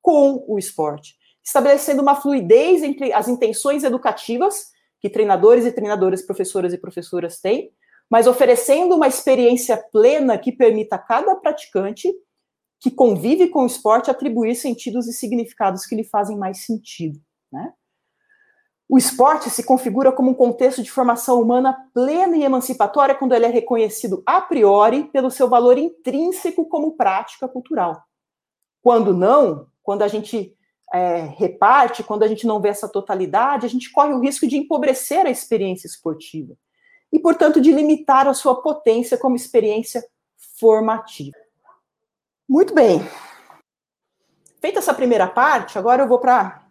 [0.00, 4.66] com o esporte, estabelecendo uma fluidez entre as intenções educativas
[5.00, 7.70] que treinadores e treinadoras, professoras e professoras têm,
[8.10, 12.12] mas oferecendo uma experiência plena que permita a cada praticante
[12.80, 17.20] que convive com o esporte atribuir sentidos e significados que lhe fazem mais sentido,
[17.52, 17.72] né?
[18.88, 23.44] O esporte se configura como um contexto de formação humana plena e emancipatória quando ele
[23.44, 28.02] é reconhecido a priori pelo seu valor intrínseco como prática cultural.
[28.82, 30.56] Quando não, quando a gente
[30.92, 34.56] é, reparte, quando a gente não vê essa totalidade, a gente corre o risco de
[34.56, 36.54] empobrecer a experiência esportiva
[37.12, 40.02] e, portanto, de limitar a sua potência como experiência
[40.58, 41.36] formativa.
[42.48, 43.00] Muito bem.
[44.60, 46.67] Feita essa primeira parte, agora eu vou para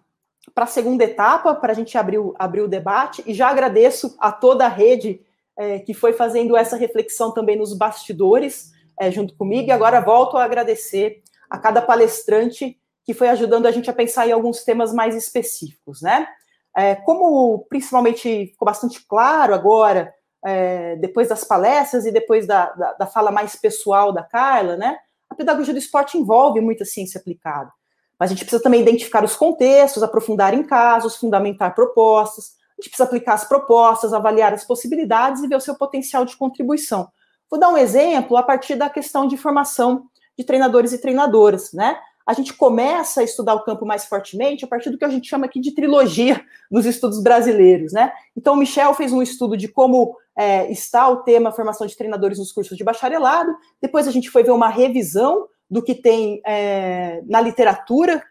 [0.53, 4.15] para a segunda etapa, para a gente abrir o, abrir o debate, e já agradeço
[4.19, 5.21] a toda a rede
[5.57, 10.37] é, que foi fazendo essa reflexão também nos bastidores, é, junto comigo, e agora volto
[10.37, 14.93] a agradecer a cada palestrante que foi ajudando a gente a pensar em alguns temas
[14.93, 16.27] mais específicos, né?
[16.75, 20.13] É, como principalmente ficou bastante claro agora,
[20.45, 24.97] é, depois das palestras e depois da, da, da, fala mais pessoal da Carla, né?
[25.29, 27.71] A pedagogia do esporte envolve muita ciência aplicada.
[28.19, 32.55] Mas a gente precisa também identificar os contextos, aprofundar em casos, fundamentar propostas.
[32.77, 36.35] A gente precisa aplicar as propostas, avaliar as possibilidades e ver o seu potencial de
[36.35, 37.07] contribuição.
[37.49, 40.05] Vou dar um exemplo a partir da questão de formação
[40.37, 41.97] de treinadores e treinadoras, né?
[42.25, 45.29] A gente começa a estudar o campo mais fortemente a partir do que a gente
[45.29, 48.11] chama aqui de trilogia dos estudos brasileiros, né?
[48.35, 52.37] Então, o Michel fez um estudo de como é, está o tema formação de treinadores
[52.37, 53.55] nos cursos de bacharelado.
[53.81, 58.23] Depois, a gente foi ver uma revisão do que tem é, na literatura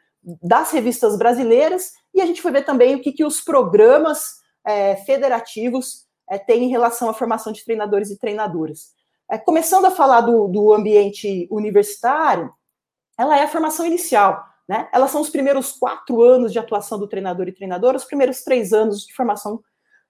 [0.43, 4.97] das revistas brasileiras, e a gente foi ver também o que, que os programas é,
[4.97, 8.95] federativos é, têm em relação à formação de treinadores e treinadoras.
[9.31, 12.53] É, começando a falar do, do, ambiente universitário,
[13.19, 14.89] ela é a formação inicial, né?
[14.93, 18.73] Elas são os primeiros quatro anos de atuação do treinador e treinadora, os primeiros três
[18.73, 19.61] anos de formação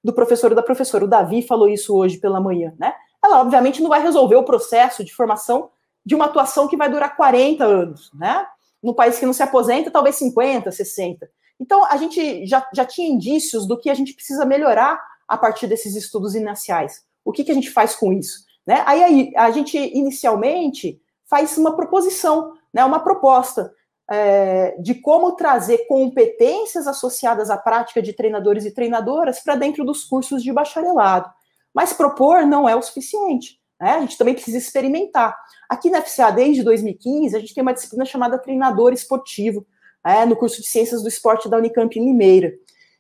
[0.02, 1.04] do professor e da professora.
[1.04, 2.94] O Davi falou isso hoje pela manhã, né?
[3.24, 5.70] Ela, obviamente, não vai resolver o processo de formação
[6.06, 8.46] de uma atuação que vai durar 40 anos, né?
[8.80, 11.28] No país que não se aposenta, talvez 50, 60.
[11.58, 15.66] Então, a gente já, já tinha indícios do que a gente precisa melhorar a partir
[15.66, 17.04] desses estudos iniciais.
[17.24, 18.44] O que, que a gente faz com isso?
[18.64, 18.84] Né?
[18.86, 23.72] Aí, a gente inicialmente faz uma proposição, né, uma proposta
[24.08, 30.04] é, de como trazer competências associadas à prática de treinadores e treinadoras para dentro dos
[30.04, 31.28] cursos de bacharelado.
[31.74, 33.58] Mas propor não é o suficiente.
[33.80, 33.90] Né?
[33.90, 35.36] A gente também precisa experimentar.
[35.68, 39.66] Aqui na FCA, desde 2015, a gente tem uma disciplina chamada treinador esportivo,
[40.04, 42.52] é, no curso de Ciências do Esporte da Unicamp em Limeira.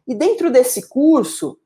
[0.06, 1.58] E dentro desse curso,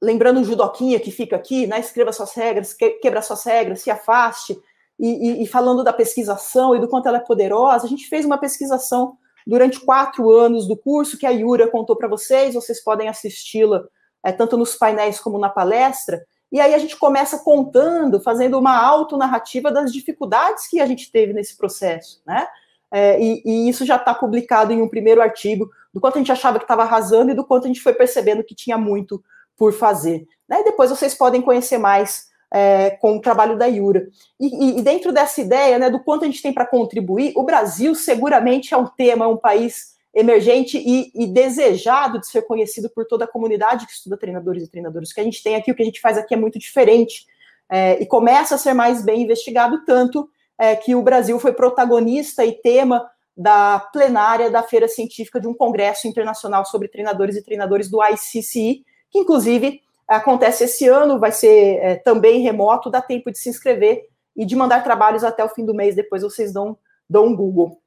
[0.00, 4.58] lembrando o judoquinha que fica aqui, né, escreva suas regras, quebra suas regras, se afaste,
[4.98, 8.24] e, e, e, falando da pesquisação e do quanto ela é poderosa, a gente fez
[8.24, 13.08] uma pesquisação durante quatro anos do curso que a Yura contou para vocês, vocês podem
[13.08, 13.84] assisti-la
[14.24, 18.76] é, tanto nos painéis como na palestra, e aí a gente começa contando, fazendo uma
[18.76, 22.46] autonarrativa das dificuldades que a gente teve nesse processo, né?
[22.90, 26.32] É, e, e, isso já está publicado em um primeiro artigo, do quanto a gente
[26.32, 29.22] achava que estava arrasando e do quanto a gente foi percebendo que tinha muito
[29.58, 30.26] por fazer.
[30.48, 30.60] Né?
[30.60, 34.08] E depois vocês podem conhecer mais é, com o trabalho da Iura.
[34.40, 37.94] E, e, dentro dessa ideia né, do quanto a gente tem para contribuir, o Brasil
[37.94, 43.06] seguramente é um tema, é um país emergente e, e, desejado de ser conhecido por
[43.06, 45.10] toda a comunidade que estuda treinadores e treinadoras.
[45.10, 47.24] O que a gente tem aqui, o que a gente faz aqui é muito diferente
[47.70, 50.28] é, e começa a ser mais bem investigado, tanto
[50.58, 55.54] é, que o Brasil foi protagonista e tema da plenária da Feira Científica de um
[55.54, 61.76] Congresso Internacional sobre Treinadores e Treinadores do ICCI, que inclusive acontece esse ano, vai ser
[61.76, 65.64] é, também remoto, dá tempo de se inscrever e de mandar trabalhos até o fim
[65.64, 66.76] do mês, depois vocês dão,
[67.08, 67.80] dão um Google.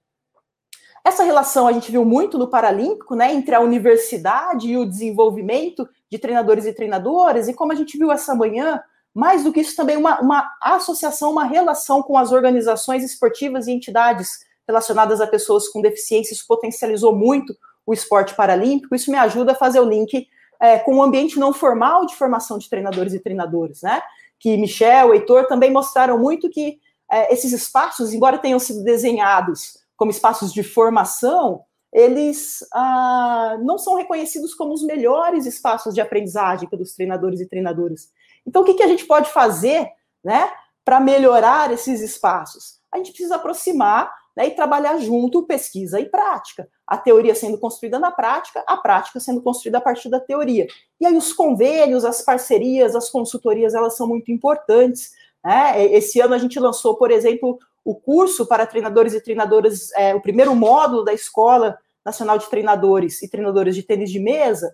[1.04, 5.88] Essa relação a gente viu muito no Paralímpico, né, entre a universidade e o desenvolvimento
[6.10, 8.80] de treinadores e treinadoras, e como a gente viu essa manhã,
[9.14, 13.72] mais do que isso, também uma, uma associação, uma relação com as organizações esportivas e
[13.72, 19.54] entidades relacionadas a pessoas com deficiência, isso potencializou muito o esporte paralímpico, isso me ajuda
[19.54, 20.28] a fazer o link
[20.60, 24.02] é, com o ambiente não formal de formação de treinadores e treinadoras, né?
[24.40, 26.80] Que Michel, Heitor também mostraram muito que
[27.12, 33.96] é, esses espaços, embora tenham sido desenhados como espaços de formação, eles ah, não são
[33.96, 38.10] reconhecidos como os melhores espaços de aprendizagem pelos treinadores e treinadoras.
[38.44, 39.88] Então, o que, que a gente pode fazer
[40.24, 40.52] né,
[40.84, 42.80] para melhorar esses espaços?
[42.92, 46.68] A gente precisa aproximar né, e trabalhar junto pesquisa e prática.
[46.88, 50.66] A teoria sendo construída na prática, a prática sendo construída a partir da teoria.
[51.00, 55.12] E aí os convênios, as parcerias, as consultorias, elas são muito importantes.
[55.46, 55.94] Né?
[55.94, 60.22] Esse ano a gente lançou, por exemplo, o curso para treinadores e treinadoras, é, o
[60.22, 64.74] primeiro módulo da Escola Nacional de Treinadores e Treinadores de Tênis de Mesa,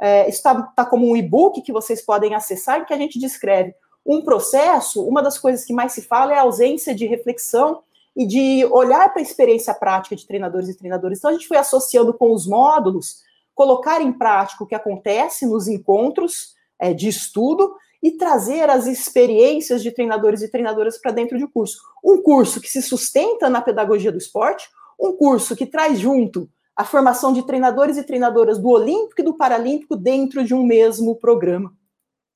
[0.00, 3.74] é, está, está como um e-book que vocês podem acessar, em que a gente descreve
[4.04, 5.04] um processo.
[5.04, 7.82] Uma das coisas que mais se fala é a ausência de reflexão
[8.16, 11.18] e de olhar para a experiência prática de treinadores e treinadoras.
[11.18, 13.22] Então, a gente foi associando com os módulos
[13.54, 19.82] colocar em prática o que acontece nos encontros é, de estudo e trazer as experiências
[19.82, 21.78] de treinadores e treinadoras para dentro de curso.
[22.04, 24.68] Um curso que se sustenta na pedagogia do esporte,
[24.98, 29.36] um curso que traz junto a formação de treinadores e treinadoras do Olímpico e do
[29.36, 31.72] Paralímpico dentro de um mesmo programa.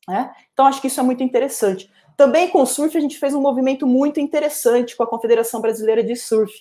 [0.09, 0.33] Né?
[0.53, 1.89] Então, acho que isso é muito interessante.
[2.17, 6.03] Também com o surf, a gente fez um movimento muito interessante com a Confederação Brasileira
[6.03, 6.53] de Surf.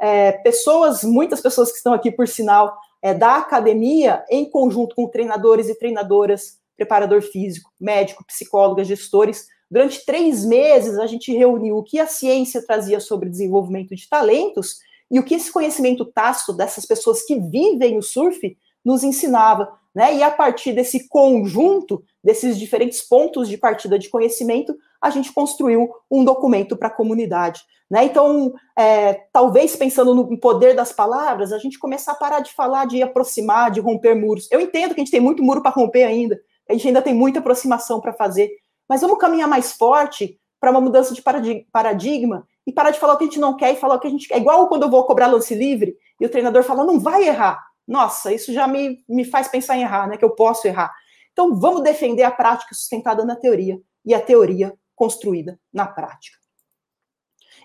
[0.00, 5.08] É, pessoas, muitas pessoas que estão aqui, por sinal, é, da academia, em conjunto com
[5.08, 9.46] treinadores e treinadoras preparador físico, médico, psicóloga, gestores.
[9.70, 14.78] Durante três meses, a gente reuniu o que a ciência trazia sobre desenvolvimento de talentos
[15.10, 19.72] e o que esse conhecimento tácito dessas pessoas que vivem o surf nos ensinava.
[19.94, 20.16] Né?
[20.16, 25.88] E a partir desse conjunto, desses diferentes pontos de partida de conhecimento, a gente construiu
[26.10, 27.62] um documento para a comunidade.
[27.90, 28.06] Né?
[28.06, 32.86] Então, é, talvez pensando no poder das palavras, a gente começar a parar de falar
[32.86, 34.48] de aproximar, de romper muros.
[34.50, 37.14] Eu entendo que a gente tem muito muro para romper ainda, a gente ainda tem
[37.14, 38.50] muita aproximação para fazer,
[38.88, 41.22] mas vamos caminhar mais forte para uma mudança de
[41.70, 44.06] paradigma e parar de falar o que a gente não quer e falar o que
[44.06, 44.34] a gente quer.
[44.34, 47.62] É igual quando eu vou cobrar lance livre e o treinador fala, não vai errar.
[47.86, 50.16] Nossa, isso já me, me faz pensar em errar, né?
[50.16, 50.94] Que eu posso errar.
[51.32, 56.38] Então, vamos defender a prática sustentada na teoria e a teoria construída na prática.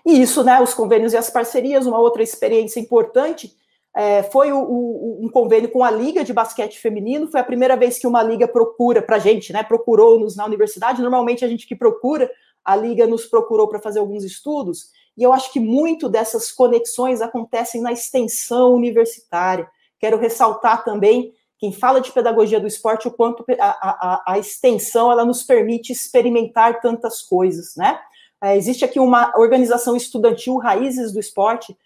[0.04, 0.60] E isso, né?
[0.60, 3.54] Os convênios e as parcerias, uma outra experiência importante
[3.94, 7.28] é, foi o, o, um convênio com a Liga de Basquete Feminino.
[7.28, 9.62] Foi a primeira vez que uma liga procura para a gente, né?
[9.62, 11.02] Procurou-nos na universidade.
[11.02, 12.30] Normalmente a gente que procura,
[12.64, 14.90] a liga nos procurou para fazer alguns estudos.
[15.16, 19.68] E eu acho que muito dessas conexões acontecem na extensão universitária.
[19.98, 25.12] Quero ressaltar também quem fala de pedagogia do esporte, o quanto a, a, a extensão
[25.12, 28.00] ela nos permite experimentar tantas coisas, né?
[28.42, 31.76] É, existe aqui uma organização estudantil Raízes do Esporte,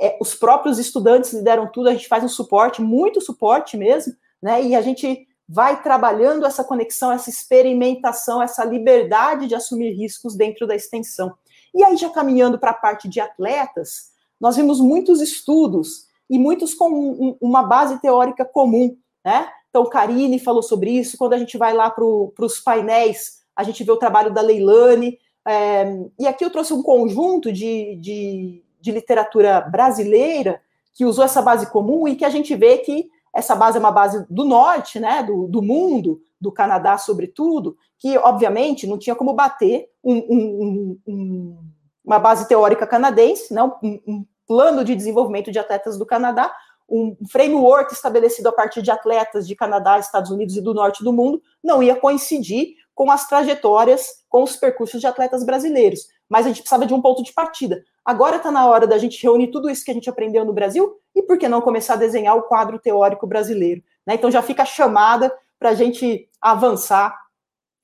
[0.00, 4.62] é, os próprios estudantes lideram tudo, a gente faz um suporte, muito suporte mesmo, né?
[4.62, 10.66] E a gente vai trabalhando essa conexão, essa experimentação, essa liberdade de assumir riscos dentro
[10.66, 11.34] da extensão.
[11.74, 16.74] E aí, já caminhando para a parte de atletas, nós vimos muitos estudos e muitos
[16.74, 19.48] com um, uma base teórica comum, né?
[19.68, 21.18] Então, Karine falou sobre isso.
[21.18, 25.18] Quando a gente vai lá para os painéis, a gente vê o trabalho da Leilane.
[25.46, 25.84] É,
[26.18, 30.60] e aqui eu trouxe um conjunto de, de de literatura brasileira
[30.92, 33.90] que usou essa base comum e que a gente vê que essa base é uma
[33.90, 39.32] base do norte, né, do, do mundo, do Canadá, sobretudo, que obviamente não tinha como
[39.32, 41.58] bater um, um, um,
[42.04, 46.54] uma base teórica canadense, não, um, plano de desenvolvimento de atletas do Canadá,
[46.86, 51.14] um framework estabelecido a partir de atletas de Canadá, Estados Unidos e do norte do
[51.14, 56.00] mundo, não ia coincidir com as trajetórias, com os percursos de atletas brasileiros.
[56.28, 57.82] Mas a gente precisava de um ponto de partida.
[58.04, 61.00] Agora está na hora da gente reunir tudo isso que a gente aprendeu no Brasil
[61.14, 63.82] e por que não começar a desenhar o quadro teórico brasileiro?
[64.06, 64.14] Né?
[64.14, 67.18] Então já fica a chamada para a gente avançar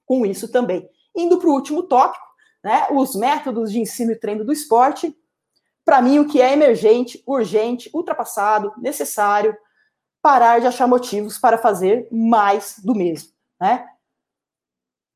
[0.04, 0.88] com isso também.
[1.16, 2.24] Indo para o último tópico,
[2.62, 5.16] né, os métodos de ensino e treino do esporte.
[5.84, 9.56] Para mim, o que é emergente, urgente, ultrapassado, necessário,
[10.20, 13.30] parar de achar motivos para fazer mais do mesmo.
[13.58, 13.86] Né?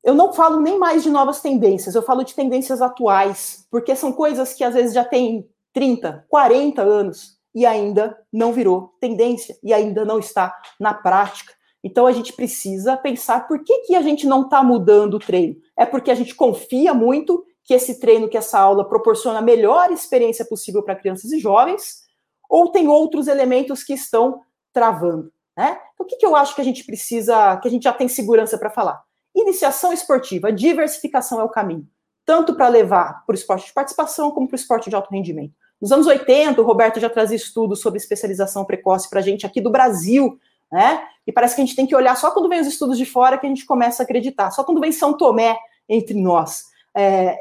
[0.05, 4.13] Eu não falo nem mais de novas tendências, eu falo de tendências atuais, porque são
[4.13, 9.73] coisas que às vezes já têm 30, 40 anos e ainda não virou tendência e
[9.73, 11.51] ainda não está na prática.
[11.83, 15.55] Então a gente precisa pensar por que, que a gente não está mudando o treino.
[15.75, 19.91] É porque a gente confia muito que esse treino, que essa aula proporciona a melhor
[19.91, 22.03] experiência possível para crianças e jovens,
[22.47, 24.41] ou tem outros elementos que estão
[24.71, 25.33] travando.
[25.57, 25.79] Né?
[25.93, 28.07] Então, o que, que eu acho que a gente precisa, que a gente já tem
[28.07, 29.03] segurança para falar?
[29.45, 31.87] Iniciação esportiva, diversificação é o caminho,
[32.25, 35.53] tanto para levar para o esporte de participação como para o esporte de alto rendimento.
[35.79, 39.61] Nos anos 80, o Roberto já trazia estudos sobre especialização precoce para a gente aqui
[39.61, 40.39] do Brasil,
[40.71, 41.07] né?
[41.27, 43.37] E parece que a gente tem que olhar só quando vem os estudos de fora
[43.37, 45.55] que a gente começa a acreditar, só quando vem São Tomé
[45.87, 46.63] entre nós.
[46.95, 47.37] É,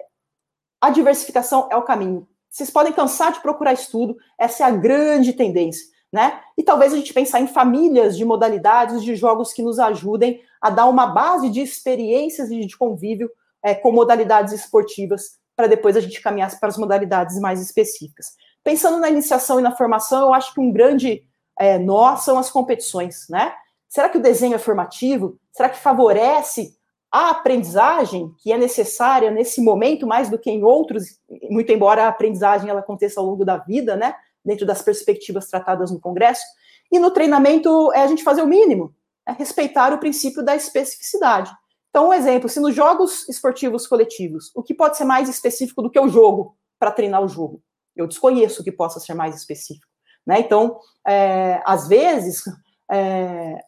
[0.83, 2.29] a diversificação é o caminho.
[2.51, 6.41] Vocês podem cansar de procurar estudo, essa é a grande tendência né?
[6.57, 10.71] E talvez a gente pensar em famílias de modalidades de jogos que nos ajudem a
[10.71, 13.29] dar uma base de experiências e de convívio
[13.61, 18.27] é, com modalidades esportivas, para depois a gente caminhar para as modalidades mais específicas.
[18.63, 21.25] Pensando na iniciação e na formação, eu acho que um grande
[21.59, 23.53] é, nó são as competições, né?
[23.89, 25.37] Será que o desenho é formativo?
[25.53, 26.77] Será que favorece
[27.11, 31.19] a aprendizagem que é necessária nesse momento mais do que em outros,
[31.51, 34.15] muito embora a aprendizagem ela aconteça ao longo da vida, né?
[34.45, 36.45] Dentro das perspectivas tratadas no Congresso.
[36.93, 38.95] E no treinamento é a gente fazer o mínimo,
[39.27, 41.51] é respeitar o princípio da especificidade.
[41.91, 45.91] Então, um exemplo, se nos jogos esportivos coletivos, o que pode ser mais específico do
[45.91, 47.63] que o jogo para treinar o jogo?
[47.95, 49.87] Eu desconheço o que possa ser mais específico.
[50.27, 50.41] Né?
[50.41, 52.43] Então, é, às vezes,
[52.91, 53.61] é,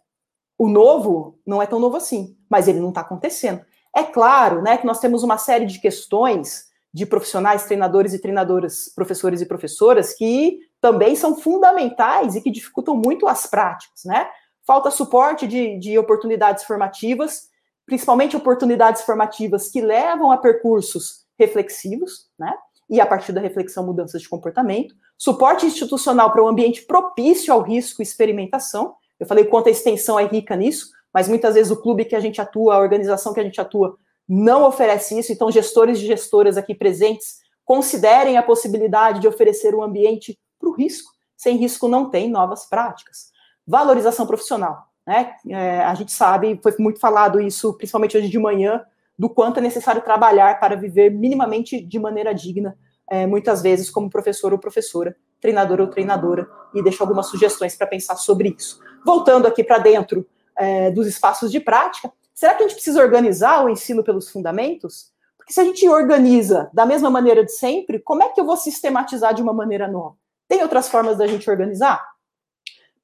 [0.58, 3.64] O novo não é tão novo assim, mas ele não está acontecendo.
[3.94, 8.90] É claro né, que nós temos uma série de questões de profissionais, treinadores e treinadoras,
[8.94, 14.28] professores e professoras, que também são fundamentais e que dificultam muito as práticas, né?
[14.64, 17.48] Falta suporte de, de oportunidades formativas,
[17.84, 22.54] principalmente oportunidades formativas que levam a percursos reflexivos, né?
[22.88, 24.94] E a partir da reflexão, mudanças de comportamento.
[25.18, 28.94] Suporte institucional para um ambiente propício ao risco e experimentação.
[29.18, 32.20] Eu falei quanto a extensão é rica nisso, mas muitas vezes o clube que a
[32.20, 35.32] gente atua, a organização que a gente atua, não oferece isso.
[35.32, 40.72] Então, gestores e gestoras aqui presentes, considerem a possibilidade de oferecer um ambiente para o
[40.72, 41.12] risco.
[41.36, 43.30] Sem risco não tem novas práticas.
[43.66, 44.88] Valorização profissional.
[45.06, 45.34] Né?
[45.48, 48.84] É, a gente sabe, foi muito falado isso, principalmente hoje de manhã,
[49.18, 52.76] do quanto é necessário trabalhar para viver minimamente de maneira digna,
[53.08, 57.86] é, muitas vezes como professor ou professora, treinador ou treinadora, e deixo algumas sugestões para
[57.86, 58.80] pensar sobre isso.
[59.04, 60.26] Voltando aqui para dentro
[60.56, 65.12] é, dos espaços de prática, será que a gente precisa organizar o ensino pelos fundamentos?
[65.38, 68.56] Porque se a gente organiza da mesma maneira de sempre, como é que eu vou
[68.56, 70.16] sistematizar de uma maneira nova?
[70.48, 72.04] Tem outras formas da gente organizar?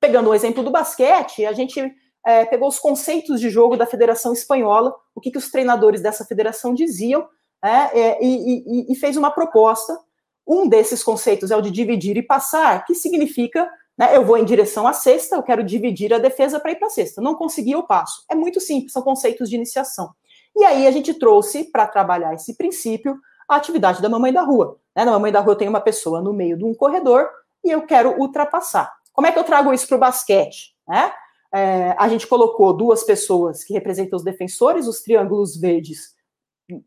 [0.01, 1.81] Pegando o exemplo do basquete, a gente
[2.25, 6.25] é, pegou os conceitos de jogo da Federação Espanhola, o que, que os treinadores dessa
[6.25, 7.27] federação diziam,
[7.65, 9.97] é, é, e, e, e, fez uma proposta.
[10.47, 14.45] Um desses conceitos é o de dividir e passar, que significa né, eu vou em
[14.45, 17.21] direção à cesta, eu quero dividir a defesa para ir para a cesta.
[17.21, 18.25] Não consegui, eu passo.
[18.29, 20.11] É muito simples, são conceitos de iniciação.
[20.57, 23.17] E aí a gente trouxe para trabalhar esse princípio
[23.49, 24.79] a atividade da mamãe da rua.
[24.97, 25.05] Né?
[25.05, 27.29] Na mamãe da rua eu tenho uma pessoa no meio de um corredor
[27.65, 28.93] e eu quero ultrapassar.
[29.13, 30.75] Como é que eu trago isso para o basquete?
[30.89, 31.13] Né?
[31.55, 36.15] É, a gente colocou duas pessoas que representam os defensores, os triângulos verdes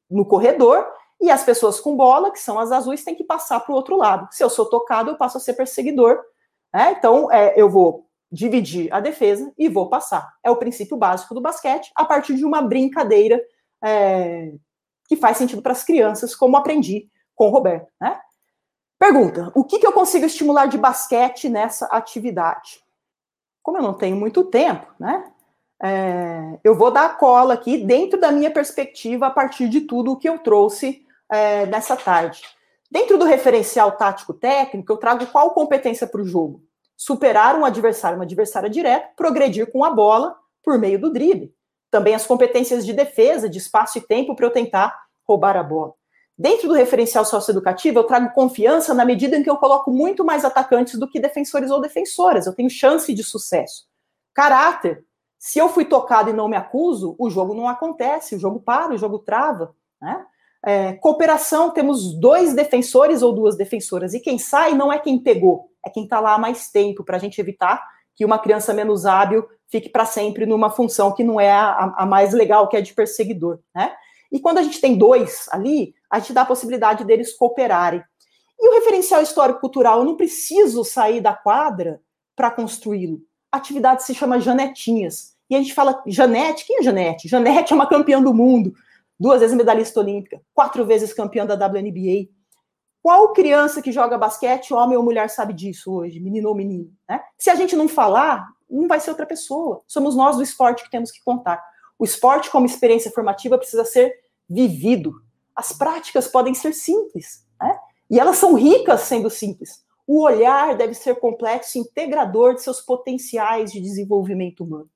[0.09, 0.87] no corredor,
[1.21, 3.95] e as pessoas com bola, que são as azuis, têm que passar para o outro
[3.95, 4.27] lado.
[4.31, 6.19] Se eu sou tocado, eu passo a ser perseguidor
[6.75, 6.93] né?
[6.97, 10.29] Então, é, eu vou dividir a defesa e vou passar.
[10.43, 13.41] É o princípio básico do basquete, a partir de uma brincadeira
[13.81, 14.51] é,
[15.07, 17.87] que faz sentido para as crianças, como aprendi com o Roberto.
[17.99, 18.19] Né?
[18.97, 22.79] Pergunta: o que, que eu consigo estimular de basquete nessa atividade?
[23.61, 25.31] Como eu não tenho muito tempo, né?
[25.83, 30.13] É, eu vou dar a cola aqui dentro da minha perspectiva a partir de tudo
[30.13, 32.43] o que eu trouxe é, nessa tarde.
[32.89, 36.63] Dentro do referencial tático técnico, eu trago qual competência para o jogo?
[36.95, 41.53] Superar um adversário, uma adversária direta, progredir com a bola por meio do drible.
[41.91, 45.93] Também as competências de defesa, de espaço e tempo para eu tentar roubar a bola.
[46.37, 50.43] Dentro do referencial socioeducativo, eu trago confiança na medida em que eu coloco muito mais
[50.43, 52.45] atacantes do que defensores ou defensoras.
[52.45, 53.85] Eu tenho chance de sucesso.
[54.33, 55.05] Caráter.
[55.39, 58.93] Se eu fui tocado e não me acuso, o jogo não acontece, o jogo para,
[58.93, 59.75] o jogo trava.
[60.01, 60.25] Né?
[60.65, 65.69] É, cooperação, temos dois defensores ou duas defensoras, e quem sai não é quem pegou,
[65.85, 69.05] é quem está lá há mais tempo, para a gente evitar que uma criança menos
[69.05, 72.81] hábil fique para sempre numa função que não é a, a, mais legal, que é
[72.81, 73.93] de perseguidor, né?
[74.31, 78.03] E quando a gente tem dois ali, a gente dá a possibilidade deles cooperarem.
[78.59, 82.01] E o referencial histórico-cultural, eu não preciso sair da quadra
[82.35, 83.21] para construí-lo.
[83.51, 85.35] A atividade se chama Janetinhas.
[85.49, 87.27] E a gente fala, Janete, quem é Janete?
[87.27, 88.73] Janete é uma campeã do mundo
[89.19, 92.29] duas vezes medalhista olímpica, quatro vezes campeã da WNBA.
[93.01, 96.91] Qual criança que joga basquete, homem ou mulher, sabe disso hoje, menino ou menino?
[97.07, 97.21] Né?
[97.37, 99.83] Se a gente não falar, não vai ser outra pessoa.
[99.87, 101.63] Somos nós do esporte que temos que contar.
[101.97, 104.13] O esporte, como experiência formativa, precisa ser
[104.49, 105.21] vivido.
[105.55, 107.77] As práticas podem ser simples, né?
[108.09, 109.83] e elas são ricas sendo simples.
[110.07, 114.89] O olhar deve ser complexo, integrador de seus potenciais de desenvolvimento humano.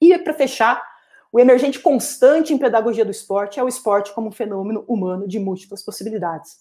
[0.00, 0.82] E para fechar,
[1.32, 5.38] o emergente constante em pedagogia do esporte é o esporte como um fenômeno humano de
[5.38, 6.58] múltiplas possibilidades.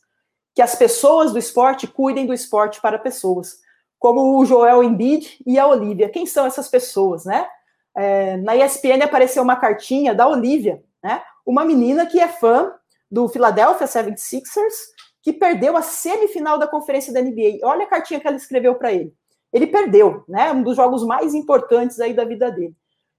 [0.54, 3.60] Que as pessoas do esporte cuidem do esporte para pessoas,
[3.98, 6.10] como o Joel Embiid e a Olivia.
[6.10, 7.48] Quem são essas pessoas, né?
[7.96, 11.22] É, na ESPN apareceu uma cartinha da Olivia, né?
[11.46, 12.74] Uma menina que é fã
[13.10, 14.74] do Philadelphia 76ers,
[15.22, 17.60] que perdeu a semifinal da conferência da NBA.
[17.64, 19.14] Olha a cartinha que ela escreveu para ele.
[19.54, 20.52] Ele perdeu, né?
[20.52, 22.76] Um dos jogos mais importantes aí da vida dele.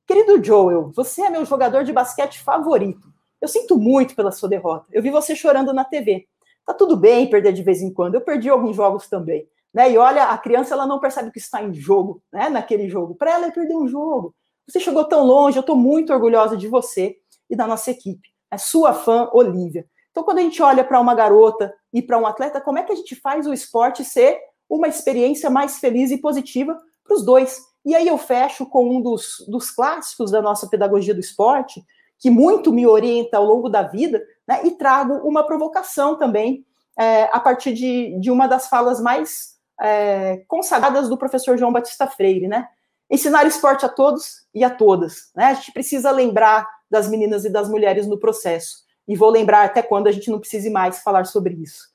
[0.07, 3.09] Querido Joel, você é meu jogador de basquete favorito.
[3.41, 4.87] Eu sinto muito pela sua derrota.
[4.93, 6.27] Eu vi você chorando na TV.
[6.65, 8.15] Tá tudo bem perder de vez em quando.
[8.15, 9.49] Eu perdi alguns jogos também.
[9.73, 9.93] Né?
[9.93, 12.49] E olha, a criança ela não percebe que está em jogo, né?
[12.49, 13.15] Naquele jogo.
[13.15, 14.35] Para ela é perder um jogo.
[14.69, 17.17] Você chegou tão longe, eu estou muito orgulhosa de você
[17.49, 18.29] e da nossa equipe.
[18.51, 19.87] É sua fã, Olivia.
[20.11, 22.93] Então, quando a gente olha para uma garota e para um atleta, como é que
[22.93, 24.39] a gente faz o esporte ser
[24.69, 27.61] uma experiência mais feliz e positiva para os dois?
[27.85, 31.85] E aí eu fecho com um dos, dos clássicos da nossa pedagogia do esporte,
[32.19, 36.65] que muito me orienta ao longo da vida, né, e trago uma provocação também
[36.99, 42.07] é, a partir de, de uma das falas mais é, consagradas do professor João Batista
[42.07, 42.67] Freire, né?
[43.11, 45.31] Ensinar esporte a todos e a todas.
[45.35, 45.47] Né?
[45.47, 48.85] A gente precisa lembrar das meninas e das mulheres no processo.
[49.09, 51.95] E vou lembrar até quando a gente não precise mais falar sobre isso.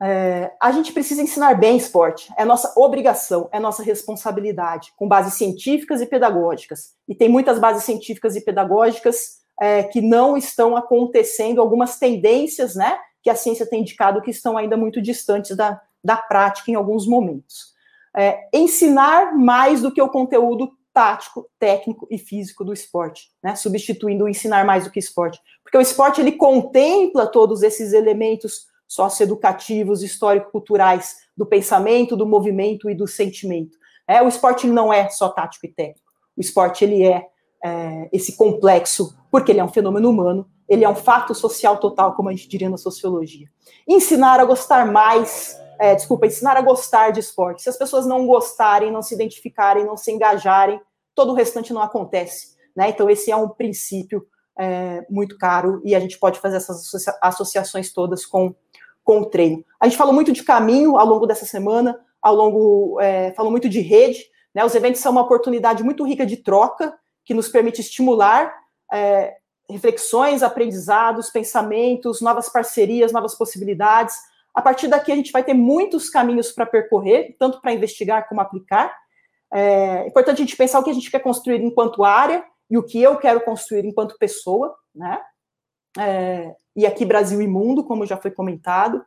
[0.00, 5.34] É, a gente precisa ensinar bem esporte, é nossa obrigação, é nossa responsabilidade, com bases
[5.34, 6.94] científicas e pedagógicas.
[7.08, 12.96] E tem muitas bases científicas e pedagógicas é, que não estão acontecendo, algumas tendências, né,
[13.22, 17.04] que a ciência tem indicado que estão ainda muito distantes da, da prática em alguns
[17.06, 17.76] momentos.
[18.16, 24.24] É, ensinar mais do que o conteúdo tático, técnico e físico do esporte, né, substituindo
[24.24, 30.02] o ensinar mais do que esporte, porque o esporte ele contempla todos esses elementos socioeducativos,
[30.02, 33.76] histórico-culturais do pensamento, do movimento e do sentimento.
[34.08, 36.08] É, o esporte não é só tático e técnico.
[36.36, 37.26] O esporte ele é,
[37.62, 42.14] é esse complexo, porque ele é um fenômeno humano, ele é um fato social total,
[42.14, 43.48] como a gente diria na sociologia.
[43.86, 47.62] Ensinar a gostar mais, é, desculpa, ensinar a gostar de esporte.
[47.62, 50.80] Se as pessoas não gostarem, não se identificarem, não se engajarem,
[51.14, 52.56] todo o restante não acontece.
[52.76, 52.90] Né?
[52.90, 54.26] Então, esse é um princípio
[54.58, 58.54] é, muito caro e a gente pode fazer essas associações todas com
[59.08, 59.64] com o treino.
[59.80, 63.66] A gente falou muito de caminho ao longo dessa semana, ao longo, é, falou muito
[63.66, 64.22] de rede,
[64.54, 64.62] né?
[64.66, 68.52] Os eventos são uma oportunidade muito rica de troca, que nos permite estimular
[68.92, 69.34] é,
[69.66, 74.14] reflexões, aprendizados, pensamentos, novas parcerias, novas possibilidades.
[74.58, 78.40] A partir daqui, a gente vai ter muitos caminhos para percorrer, tanto para investigar como
[78.40, 78.92] aplicar.
[79.52, 82.82] É importante a gente pensar o que a gente quer construir enquanto área e o
[82.82, 85.20] que eu quero construir enquanto pessoa, né?
[85.96, 89.00] É, e aqui Brasil e mundo, como já foi comentado.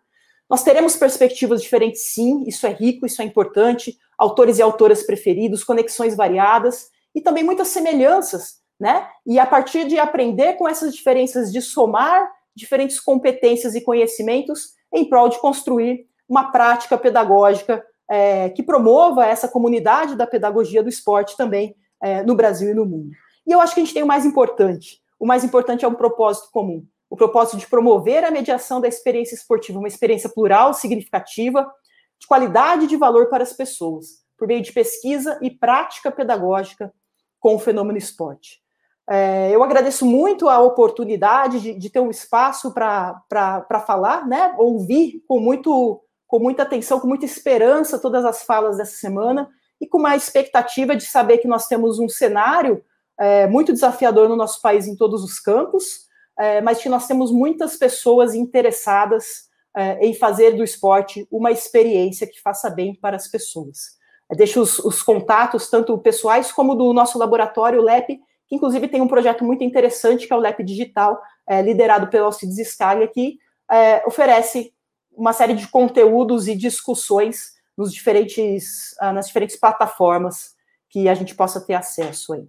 [0.49, 5.66] Nós teremos perspectivas diferentes, sim, isso é rico, isso é importante, autores e autoras preferidos,
[5.66, 9.06] conexões variadas e também muitas semelhanças, né?
[9.26, 15.06] E a partir de aprender com essas diferenças, de somar diferentes competências e conhecimentos em
[15.06, 21.38] prol de construir uma prática pedagógica é, que promova essa comunidade da pedagogia do esporte
[21.38, 23.12] também é, no Brasil e no mundo.
[23.46, 25.00] E eu acho que a gente tem o mais importante.
[25.20, 29.36] O mais importante é um propósito comum o propósito de promover a mediação da experiência
[29.36, 31.70] esportiva, uma experiência plural, significativa,
[32.18, 36.94] de qualidade e de valor para as pessoas, por meio de pesquisa e prática pedagógica
[37.38, 38.61] com o fenômeno esporte.
[39.14, 45.22] É, eu agradeço muito a oportunidade de, de ter um espaço para falar, né, ouvir
[45.28, 49.49] com, muito, com muita atenção, com muita esperança todas as falas dessa semana
[49.82, 52.82] e com uma expectativa de saber que nós temos um cenário
[53.20, 56.07] é, muito desafiador no nosso país em todos os campos,
[56.39, 62.26] é, mas que nós temos muitas pessoas interessadas é, em fazer do esporte uma experiência
[62.26, 63.99] que faça bem para as pessoas.
[64.32, 68.22] É, deixo os, os, contatos, tanto pessoais como do nosso laboratório, LEP,
[68.52, 72.26] que inclusive tem um projeto muito interessante, que é o LEP Digital, é, liderado pelo
[72.26, 73.38] Alcides Scaglia, que
[73.72, 74.74] é, oferece
[75.14, 80.54] uma série de conteúdos e discussões nos diferentes, ah, nas diferentes plataformas
[80.89, 82.45] que a gente possa ter acesso aí.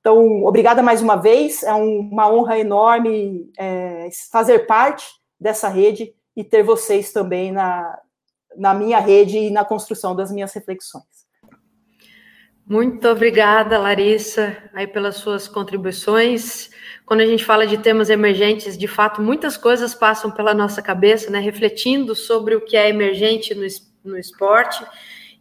[0.00, 5.06] Então, obrigada mais uma vez, é um, uma honra enorme é, fazer parte
[5.38, 8.00] dessa rede e ter vocês também na,
[8.56, 11.04] na minha rede e na construção das minhas reflexões.
[12.66, 16.70] Muito obrigada, Larissa, aí pelas suas contribuições.
[17.04, 21.30] Quando a gente fala de temas emergentes, de fato, muitas coisas passam pela nossa cabeça,
[21.30, 21.40] né?
[21.40, 23.66] Refletindo sobre o que é emergente no,
[24.04, 24.84] no esporte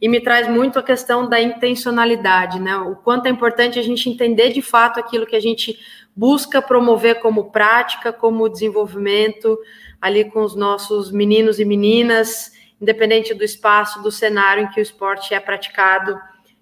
[0.01, 2.75] e me traz muito a questão da intencionalidade, né?
[2.75, 5.79] O quanto é importante a gente entender de fato aquilo que a gente
[6.15, 9.57] busca promover como prática, como desenvolvimento
[10.01, 12.51] ali com os nossos meninos e meninas,
[12.81, 16.19] independente do espaço, do cenário em que o esporte é praticado.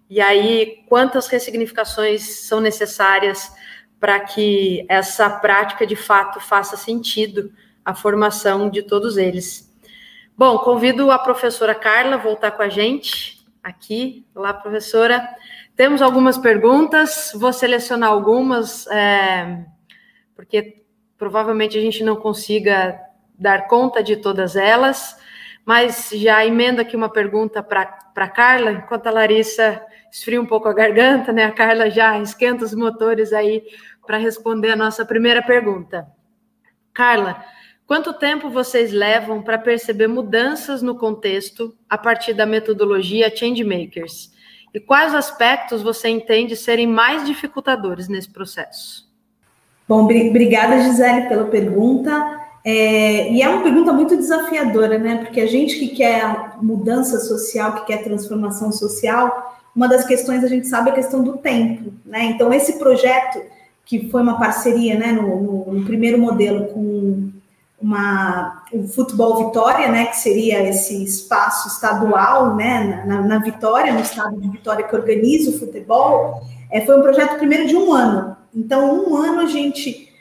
[0.09, 3.53] E aí, quantas ressignificações são necessárias
[3.99, 7.51] para que essa prática de fato faça sentido
[7.85, 9.69] a formação de todos eles.
[10.35, 14.25] Bom, convido a professora Carla a voltar com a gente aqui.
[14.33, 15.27] Olá, professora.
[15.75, 19.63] Temos algumas perguntas, vou selecionar algumas, é,
[20.35, 20.83] porque
[21.17, 22.99] provavelmente a gente não consiga
[23.37, 25.17] dar conta de todas elas,
[25.65, 29.81] mas já emendo aqui uma pergunta para a Carla, enquanto a Larissa
[30.11, 31.45] esfria um pouco a garganta, né?
[31.45, 33.63] A Carla já esquenta os motores aí
[34.05, 36.07] para responder a nossa primeira pergunta.
[36.93, 37.43] Carla,
[37.89, 44.31] Quanto tempo vocês levam para perceber mudanças no contexto a partir da metodologia Changemakers?
[44.71, 49.09] E quais aspectos você entende serem mais dificultadores nesse processo?
[49.87, 52.13] Bom, obrigada, Gisele, pela pergunta.
[52.63, 55.23] É, e é uma pergunta muito desafiadora, né?
[55.23, 60.47] Porque a gente que quer mudança social, que quer transformação social, uma das questões a
[60.47, 62.25] gente sabe é a questão do tempo, né?
[62.25, 63.41] Então, esse projeto,
[63.85, 67.29] que foi uma parceria, né, no, no, no primeiro modelo com
[67.81, 74.01] uma, o Futebol Vitória, né, que seria esse espaço estadual, né, na, na Vitória, no
[74.01, 78.35] estado de Vitória que organiza o futebol, é, foi um projeto primeiro de um ano.
[78.53, 80.11] Então, um ano a gente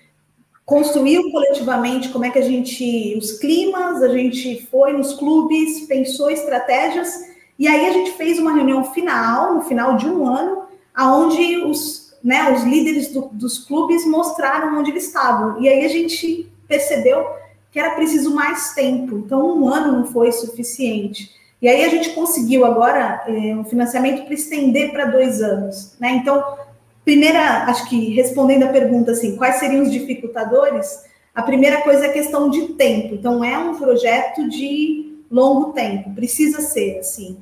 [0.65, 6.31] construiu coletivamente como é que a gente, os climas, a gente foi nos clubes, pensou
[6.31, 7.28] estratégias,
[7.59, 10.63] e aí a gente fez uma reunião final, no final de um ano,
[10.95, 15.61] aonde os, né, os líderes do, dos clubes mostraram onde eles estavam.
[15.61, 17.27] E aí a gente percebeu
[17.73, 21.31] que era preciso mais tempo, então um ano não foi suficiente.
[21.61, 25.97] E aí a gente conseguiu agora é, um financiamento para estender para dois anos.
[25.99, 26.13] Né?
[26.13, 26.57] Então,
[27.05, 31.05] primeira, acho que respondendo a pergunta assim, quais seriam os dificultadores?
[31.35, 33.17] A primeira coisa é a questão de tempo.
[33.17, 37.37] Então, é um projeto de longo tempo, precisa ser assim.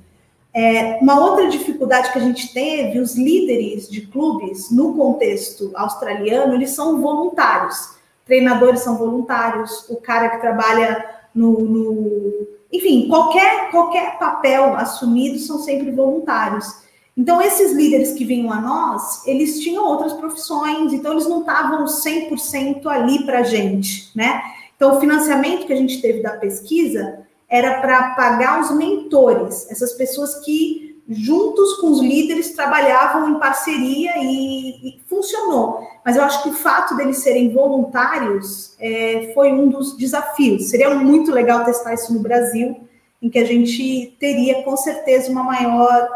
[0.57, 6.55] É, uma outra dificuldade que a gente teve, os líderes de clubes no contexto australiano,
[6.55, 7.97] eles são voluntários
[8.27, 15.59] treinadores são voluntários, o cara que trabalha no, no, enfim, qualquer qualquer papel assumido são
[15.61, 16.85] sempre voluntários.
[17.17, 21.85] Então esses líderes que vinham a nós, eles tinham outras profissões, então eles não estavam
[21.87, 24.43] 100% ali para a gente, né?
[24.77, 29.93] Então o financiamento que a gente teve da pesquisa era para pagar os mentores, essas
[29.93, 35.87] pessoas que juntos com os líderes, trabalhavam em parceria e, e funcionou.
[36.05, 40.69] Mas eu acho que o fato deles serem voluntários é, foi um dos desafios.
[40.69, 42.77] Seria muito legal testar isso no Brasil,
[43.23, 46.09] em que a gente teria com certeza uma maior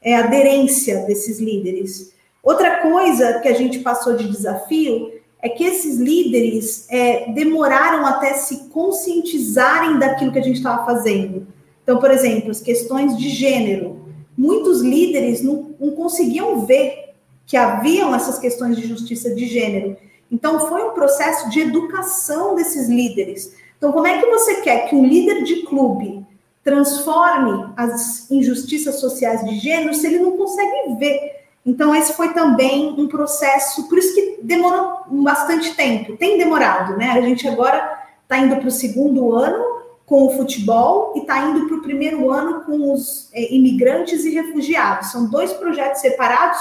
[0.00, 2.14] é, aderência desses líderes.
[2.42, 5.10] Outra coisa que a gente passou de desafio
[5.40, 11.46] é que esses líderes é, demoraram até se conscientizarem daquilo que a gente estava fazendo.
[11.82, 14.06] Então, por exemplo, as questões de gênero
[14.36, 17.14] muitos líderes não, não conseguiam ver
[17.46, 19.96] que haviam essas questões de justiça de gênero.
[20.30, 23.54] Então, foi um processo de educação desses líderes.
[23.78, 26.26] Então, como é que você quer que um líder de clube
[26.64, 31.35] transforme as injustiças sociais de gênero se ele não consegue ver?
[31.66, 37.10] Então, esse foi também um processo, por isso que demorou bastante tempo, tem demorado, né?
[37.10, 41.66] A gente agora está indo para o segundo ano, com o futebol e está indo
[41.66, 45.10] para o primeiro ano com os é, imigrantes e refugiados.
[45.10, 46.60] São dois projetos separados,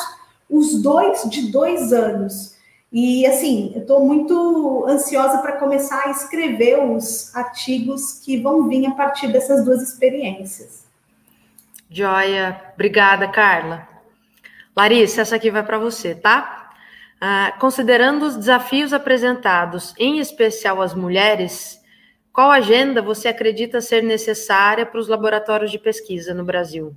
[0.50, 2.56] os dois de dois anos.
[2.92, 8.88] E assim, eu estou muito ansiosa para começar a escrever os artigos que vão vir
[8.88, 10.86] a partir dessas duas experiências.
[11.92, 13.95] Joia, obrigada, Carla.
[14.76, 16.72] Larissa, essa aqui vai para você, tá?
[17.22, 21.80] Ah, considerando os desafios apresentados, em especial as mulheres,
[22.34, 26.94] qual agenda você acredita ser necessária para os laboratórios de pesquisa no Brasil?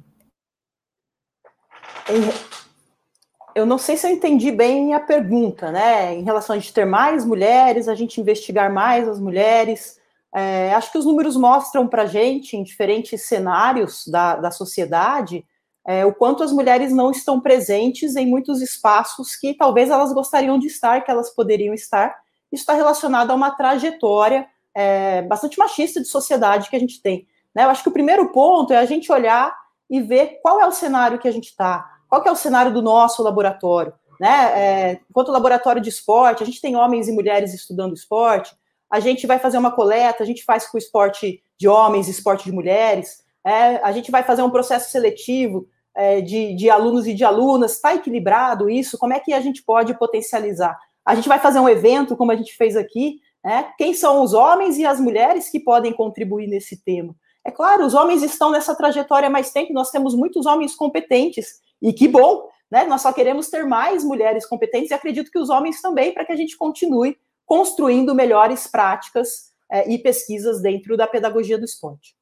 [3.54, 6.14] Eu não sei se eu entendi bem a pergunta, né?
[6.14, 10.00] Em relação a gente ter mais mulheres, a gente investigar mais as mulheres.
[10.34, 15.44] É, acho que os números mostram para a gente, em diferentes cenários da, da sociedade,
[15.88, 20.58] é, o quanto as mulheres não estão presentes em muitos espaços que talvez elas gostariam
[20.58, 22.14] de estar, que elas poderiam estar.
[22.52, 27.26] Isso está relacionado a uma trajetória é, bastante machista de sociedade que a gente tem.
[27.54, 27.64] Né?
[27.64, 29.56] Eu acho que o primeiro ponto é a gente olhar
[29.88, 32.82] e ver qual é o cenário que a gente está, qual é o cenário do
[32.82, 33.94] nosso laboratório.
[34.20, 34.28] Né?
[34.28, 38.54] É, enquanto laboratório de esporte, a gente tem homens e mulheres estudando esporte,
[38.90, 42.52] a gente vai fazer uma coleta, a gente faz com esporte de homens esporte de
[42.52, 45.66] mulheres, é, a gente vai fazer um processo seletivo
[45.98, 48.96] é, de, de alunos e de alunas, está equilibrado isso?
[48.96, 50.78] Como é que a gente pode potencializar?
[51.04, 53.72] A gente vai fazer um evento, como a gente fez aqui, né?
[53.76, 57.16] Quem são os homens e as mulheres que podem contribuir nesse tema?
[57.44, 61.60] É claro, os homens estão nessa trajetória há mais tempo, nós temos muitos homens competentes,
[61.82, 62.84] e que bom, né?
[62.84, 66.32] Nós só queremos ter mais mulheres competentes, e acredito que os homens também, para que
[66.32, 72.17] a gente continue construindo melhores práticas é, e pesquisas dentro da pedagogia do esporte.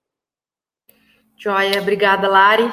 [1.38, 2.72] Joia, obrigada, Lari.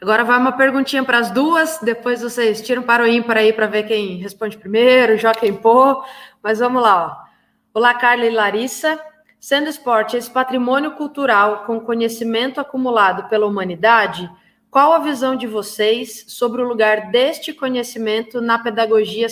[0.00, 3.66] Agora vai uma perguntinha para as duas, depois vocês tiram para o ímpar aí para
[3.66, 6.04] ver quem responde primeiro, joga quem pô.
[6.42, 7.24] Mas vamos lá, ó.
[7.72, 9.00] Olá, Carla e Larissa.
[9.40, 14.30] Sendo esporte esse patrimônio cultural com conhecimento acumulado pela humanidade,
[14.70, 19.28] qual a visão de vocês sobre o lugar deste conhecimento na pedagogia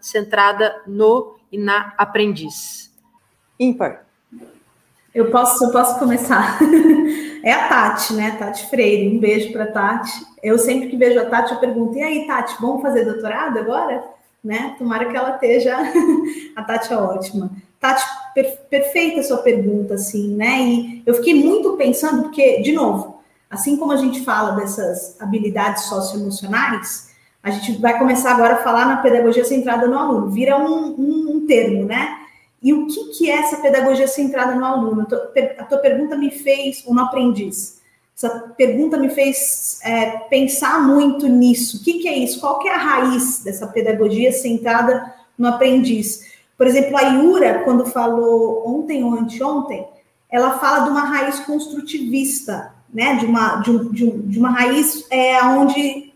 [0.00, 2.92] centrada no e na aprendiz?
[3.58, 4.06] Ímpar.
[5.14, 6.58] Eu posso, eu posso começar.
[7.42, 8.36] É a Tati, né?
[8.38, 9.16] Tati Freire.
[9.16, 10.12] Um beijo para Tati.
[10.42, 14.16] Eu sempre que vejo a Tati, eu pergunto: e aí, Tati, vamos fazer doutorado agora?
[14.46, 14.76] né?
[14.78, 15.76] Tomara que ela esteja.
[16.54, 17.50] a Tati é ótima.
[17.80, 20.62] Tati, per, perfeita a sua pergunta, assim, né?
[20.62, 23.20] E eu fiquei muito pensando, porque, de novo,
[23.50, 27.10] assim como a gente fala dessas habilidades socioemocionais,
[27.42, 31.36] a gente vai começar agora a falar na pedagogia centrada no aluno, vira um, um,
[31.36, 32.25] um termo, né?
[32.66, 35.06] E o que, que é essa pedagogia centrada no aluno?
[35.56, 37.80] A tua pergunta me fez, ou no aprendiz,
[38.16, 41.76] essa pergunta me fez é, pensar muito nisso.
[41.76, 42.40] O que, que é isso?
[42.40, 46.26] Qual que é a raiz dessa pedagogia centrada no aprendiz?
[46.58, 49.86] Por exemplo, a Iura, quando falou ontem ou anteontem,
[50.28, 53.14] ela fala de uma raiz construtivista, né?
[53.14, 56.12] De uma, de, um, de, um, de uma raiz é, onde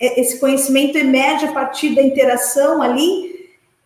[0.00, 3.35] é, esse conhecimento emerge a partir da interação ali.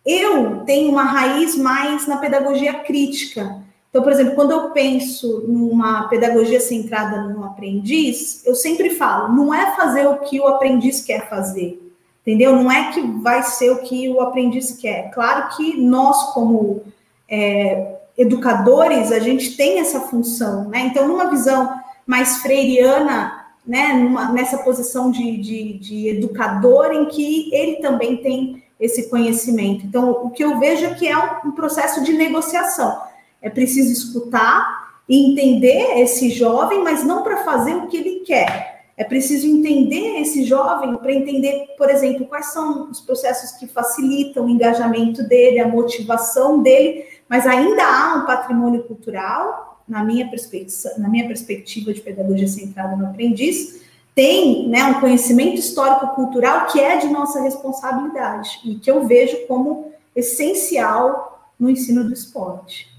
[0.05, 3.61] Eu tenho uma raiz mais na pedagogia crítica.
[3.89, 9.53] Então, por exemplo, quando eu penso numa pedagogia centrada no aprendiz, eu sempre falo, não
[9.53, 11.77] é fazer o que o aprendiz quer fazer,
[12.21, 12.55] entendeu?
[12.55, 15.11] Não é que vai ser o que o aprendiz quer.
[15.11, 16.83] Claro que nós, como
[17.29, 20.79] é, educadores, a gente tem essa função, né?
[20.85, 21.77] Então, numa visão
[22.07, 28.63] mais freiriana, né, numa, nessa posição de, de, de educador, em que ele também tem
[28.81, 29.85] esse conhecimento.
[29.85, 31.15] Então, o que eu vejo é que é
[31.45, 32.99] um, processo de negociação
[33.39, 38.71] é preciso escutar e entender esse jovem, mas não para fazer o que ele quer.
[38.97, 44.45] É preciso entender esse jovem para entender, por exemplo, quais são os processos que facilitam
[44.45, 50.93] o engajamento dele, a motivação dele, mas ainda há um patrimônio cultural, na minha perspectiva,
[50.97, 53.81] na minha perspectiva de pedagogia centrada no aprendiz,
[54.13, 59.91] tem né, um conhecimento histórico-cultural que é de nossa responsabilidade e que eu vejo como
[60.15, 62.91] essencial no ensino do esporte.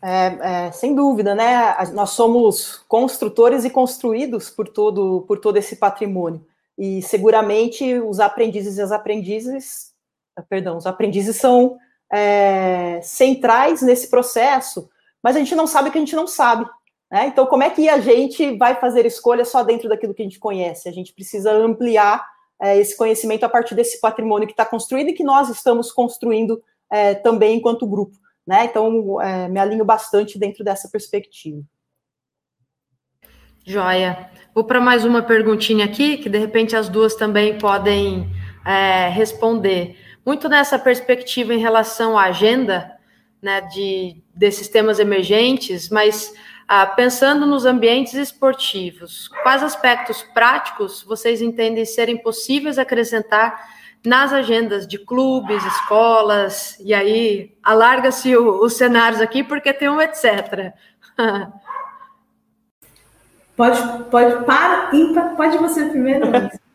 [0.00, 1.76] É, é, sem dúvida, né?
[1.92, 6.44] Nós somos construtores e construídos por todo, por todo esse patrimônio.
[6.76, 9.92] E seguramente os aprendizes e as aprendizes,
[10.36, 11.76] ah, perdão, os aprendizes são
[12.12, 14.88] é, centrais nesse processo,
[15.20, 16.64] mas a gente não sabe o que a gente não sabe.
[17.10, 17.26] Né?
[17.28, 20.38] Então, como é que a gente vai fazer escolha só dentro daquilo que a gente
[20.38, 20.88] conhece?
[20.88, 22.26] A gente precisa ampliar
[22.60, 26.62] é, esse conhecimento a partir desse patrimônio que está construído e que nós estamos construindo
[26.90, 28.16] é, também enquanto grupo.
[28.46, 28.64] Né?
[28.64, 31.62] Então, é, me alinho bastante dentro dessa perspectiva.
[33.64, 34.30] Joia.
[34.54, 38.30] Vou para mais uma perguntinha aqui, que de repente as duas também podem
[38.66, 39.96] é, responder.
[40.24, 42.90] Muito nessa perspectiva em relação à agenda
[43.42, 46.32] né, de, desses temas emergentes, mas
[46.70, 53.58] ah, pensando nos ambientes esportivos, quais aspectos práticos vocês entendem serem possíveis acrescentar
[54.04, 60.74] nas agendas de clubes, escolas, e aí alarga-se os cenários aqui porque tem um etc.
[63.56, 66.26] pode, pode, para, ímpar, pode você primeiro.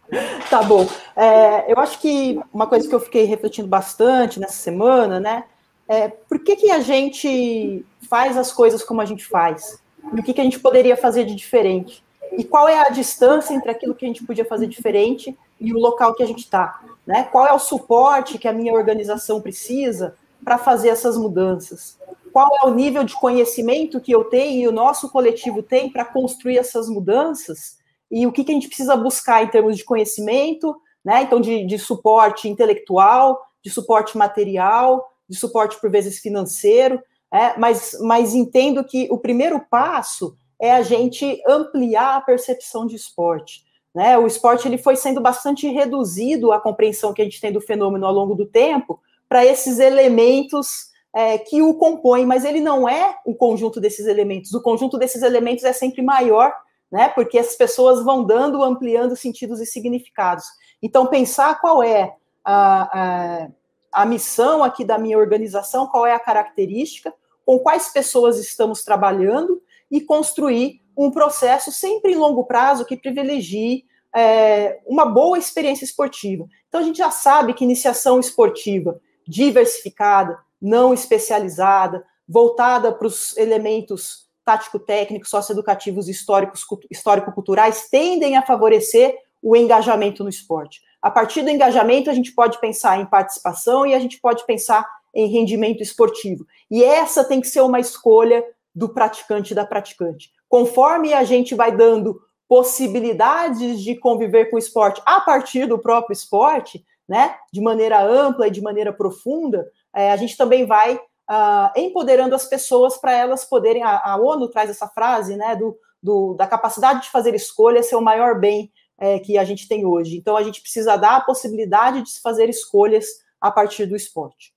[0.50, 0.90] tá bom.
[1.16, 5.44] É, eu acho que uma coisa que eu fiquei refletindo bastante nessa semana, né,
[5.88, 9.83] é por que, que a gente faz as coisas como a gente faz?
[10.12, 12.04] E o que, que a gente poderia fazer de diferente?
[12.38, 15.78] E qual é a distância entre aquilo que a gente podia fazer diferente e o
[15.78, 16.82] local que a gente está?
[17.06, 17.24] Né?
[17.24, 21.98] Qual é o suporte que a minha organização precisa para fazer essas mudanças?
[22.32, 26.04] Qual é o nível de conhecimento que eu tenho e o nosso coletivo tem para
[26.04, 27.78] construir essas mudanças?
[28.10, 30.76] E o que, que a gente precisa buscar em termos de conhecimento,
[31.06, 31.22] né?
[31.24, 37.02] Então, de, de suporte intelectual, de suporte material, de suporte, por vezes, financeiro,
[37.34, 42.96] é, mas, mas entendo que o primeiro passo é a gente ampliar a percepção de
[42.96, 43.64] esporte.
[43.94, 44.16] Né?
[44.20, 48.06] O esporte ele foi sendo bastante reduzido a compreensão que a gente tem do fenômeno
[48.06, 53.18] ao longo do tempo para esses elementos é, que o compõem, mas ele não é
[53.26, 54.54] o conjunto desses elementos.
[54.54, 56.54] O conjunto desses elementos é sempre maior,
[56.92, 57.10] né?
[57.10, 60.46] Porque as pessoas vão dando, ampliando sentidos e significados.
[60.82, 63.48] Então, pensar qual é a, a,
[63.92, 67.14] a missão aqui da minha organização, qual é a característica,
[67.46, 73.86] com quais pessoas estamos trabalhando e construir um processo sempre em longo prazo que privilegie
[74.16, 76.46] é, uma boa experiência esportiva.
[76.68, 84.30] Então, a gente já sabe que iniciação esportiva diversificada, não especializada, voltada para os elementos
[84.46, 90.82] tático-técnicos, socioeducativos, históricos, histórico-culturais, tendem a favorecer o engajamento no esporte.
[91.02, 94.86] A partir do engajamento, a gente pode pensar em participação e a gente pode pensar
[95.14, 96.46] em rendimento esportivo.
[96.70, 98.44] E essa tem que ser uma escolha
[98.74, 104.60] do praticante e da praticante conforme a gente vai dando possibilidades de conviver com o
[104.60, 110.12] esporte a partir do próprio esporte, né, de maneira ampla e de maneira profunda, é,
[110.12, 113.82] a gente também vai uh, empoderando as pessoas para elas poderem.
[113.82, 117.96] A, a, ONU traz essa frase, né, do, do, da capacidade de fazer escolha ser
[117.96, 120.18] o maior bem é, que a gente tem hoje.
[120.18, 123.08] Então, a gente precisa dar a possibilidade de se fazer escolhas
[123.42, 124.53] a partir do esporte.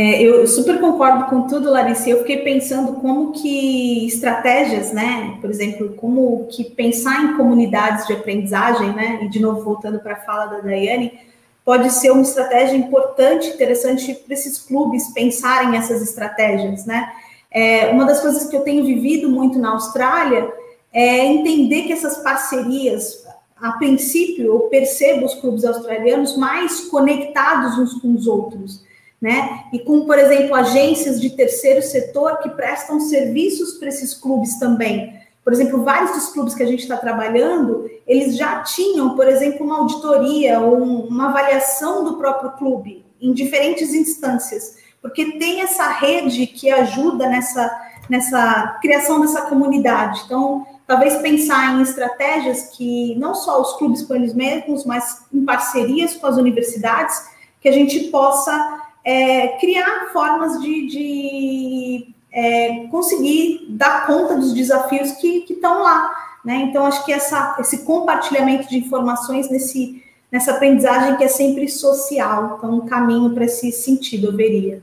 [0.00, 2.08] É, eu super concordo com tudo, Larissa.
[2.08, 5.36] Eu fiquei pensando como que estratégias, né?
[5.40, 9.18] Por exemplo, como que pensar em comunidades de aprendizagem, né?
[9.22, 11.18] E de novo voltando para a fala da Daiane,
[11.64, 17.12] pode ser uma estratégia importante, interessante para esses clubes pensarem essas estratégias, né?
[17.50, 20.48] É, uma das coisas que eu tenho vivido muito na Austrália
[20.92, 23.26] é entender que essas parcerias,
[23.60, 28.86] a princípio, eu percebo os clubes australianos mais conectados uns com os outros,
[29.20, 29.64] né?
[29.72, 35.18] E com, por exemplo, agências de terceiro setor que prestam serviços para esses clubes também.
[35.44, 39.64] Por exemplo, vários dos clubes que a gente está trabalhando, eles já tinham, por exemplo,
[39.64, 46.46] uma auditoria ou uma avaliação do próprio clube em diferentes instâncias, porque tem essa rede
[46.46, 47.70] que ajuda nessa,
[48.08, 50.22] nessa criação dessa comunidade.
[50.26, 55.44] Então, talvez pensar em estratégias que não só os clubes com eles mesmos, mas em
[55.44, 57.26] parcerias com as universidades,
[57.60, 65.12] que a gente possa é, criar formas de, de é, conseguir dar conta dos desafios
[65.12, 66.38] que estão lá.
[66.44, 66.56] Né?
[66.56, 72.56] Então, acho que essa, esse compartilhamento de informações nesse, nessa aprendizagem que é sempre social.
[72.58, 74.82] Então, um caminho para esse sentido, eu veria.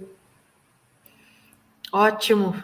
[1.94, 2.56] Ótimo.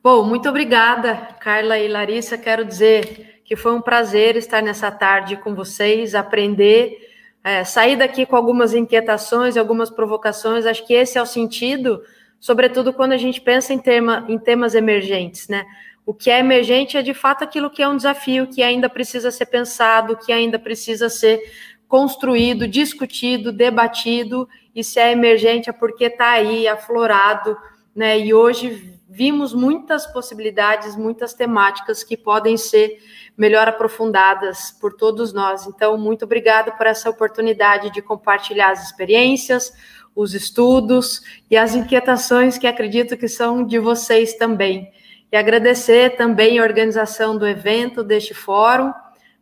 [0.00, 2.38] Bom, muito obrigada, Carla e Larissa.
[2.38, 7.09] Quero dizer que foi um prazer estar nessa tarde com vocês, aprender,
[7.42, 10.66] é, sair daqui com algumas inquietações, algumas provocações.
[10.66, 12.02] Acho que esse é o sentido
[12.40, 15.64] sobretudo quando a gente pensa em, tema, em temas emergentes, né?
[16.06, 19.30] O que é emergente é de fato aquilo que é um desafio, que ainda precisa
[19.30, 21.38] ser pensado, que ainda precisa ser
[21.86, 27.56] construído, discutido, debatido, e se é emergente é porque está aí aflorado,
[27.94, 28.18] né?
[28.18, 32.98] E hoje vimos muitas possibilidades, muitas temáticas que podem ser
[33.40, 35.66] melhor aprofundadas por todos nós.
[35.66, 39.72] Então, muito obrigada por essa oportunidade de compartilhar as experiências,
[40.14, 44.92] os estudos e as inquietações que acredito que são de vocês também.
[45.32, 48.92] E agradecer também a organização do evento, deste fórum.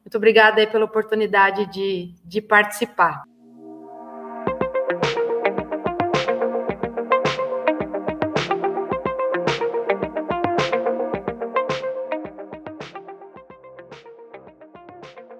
[0.05, 3.28] Muito obrigada aí pela oportunidade de, de participar.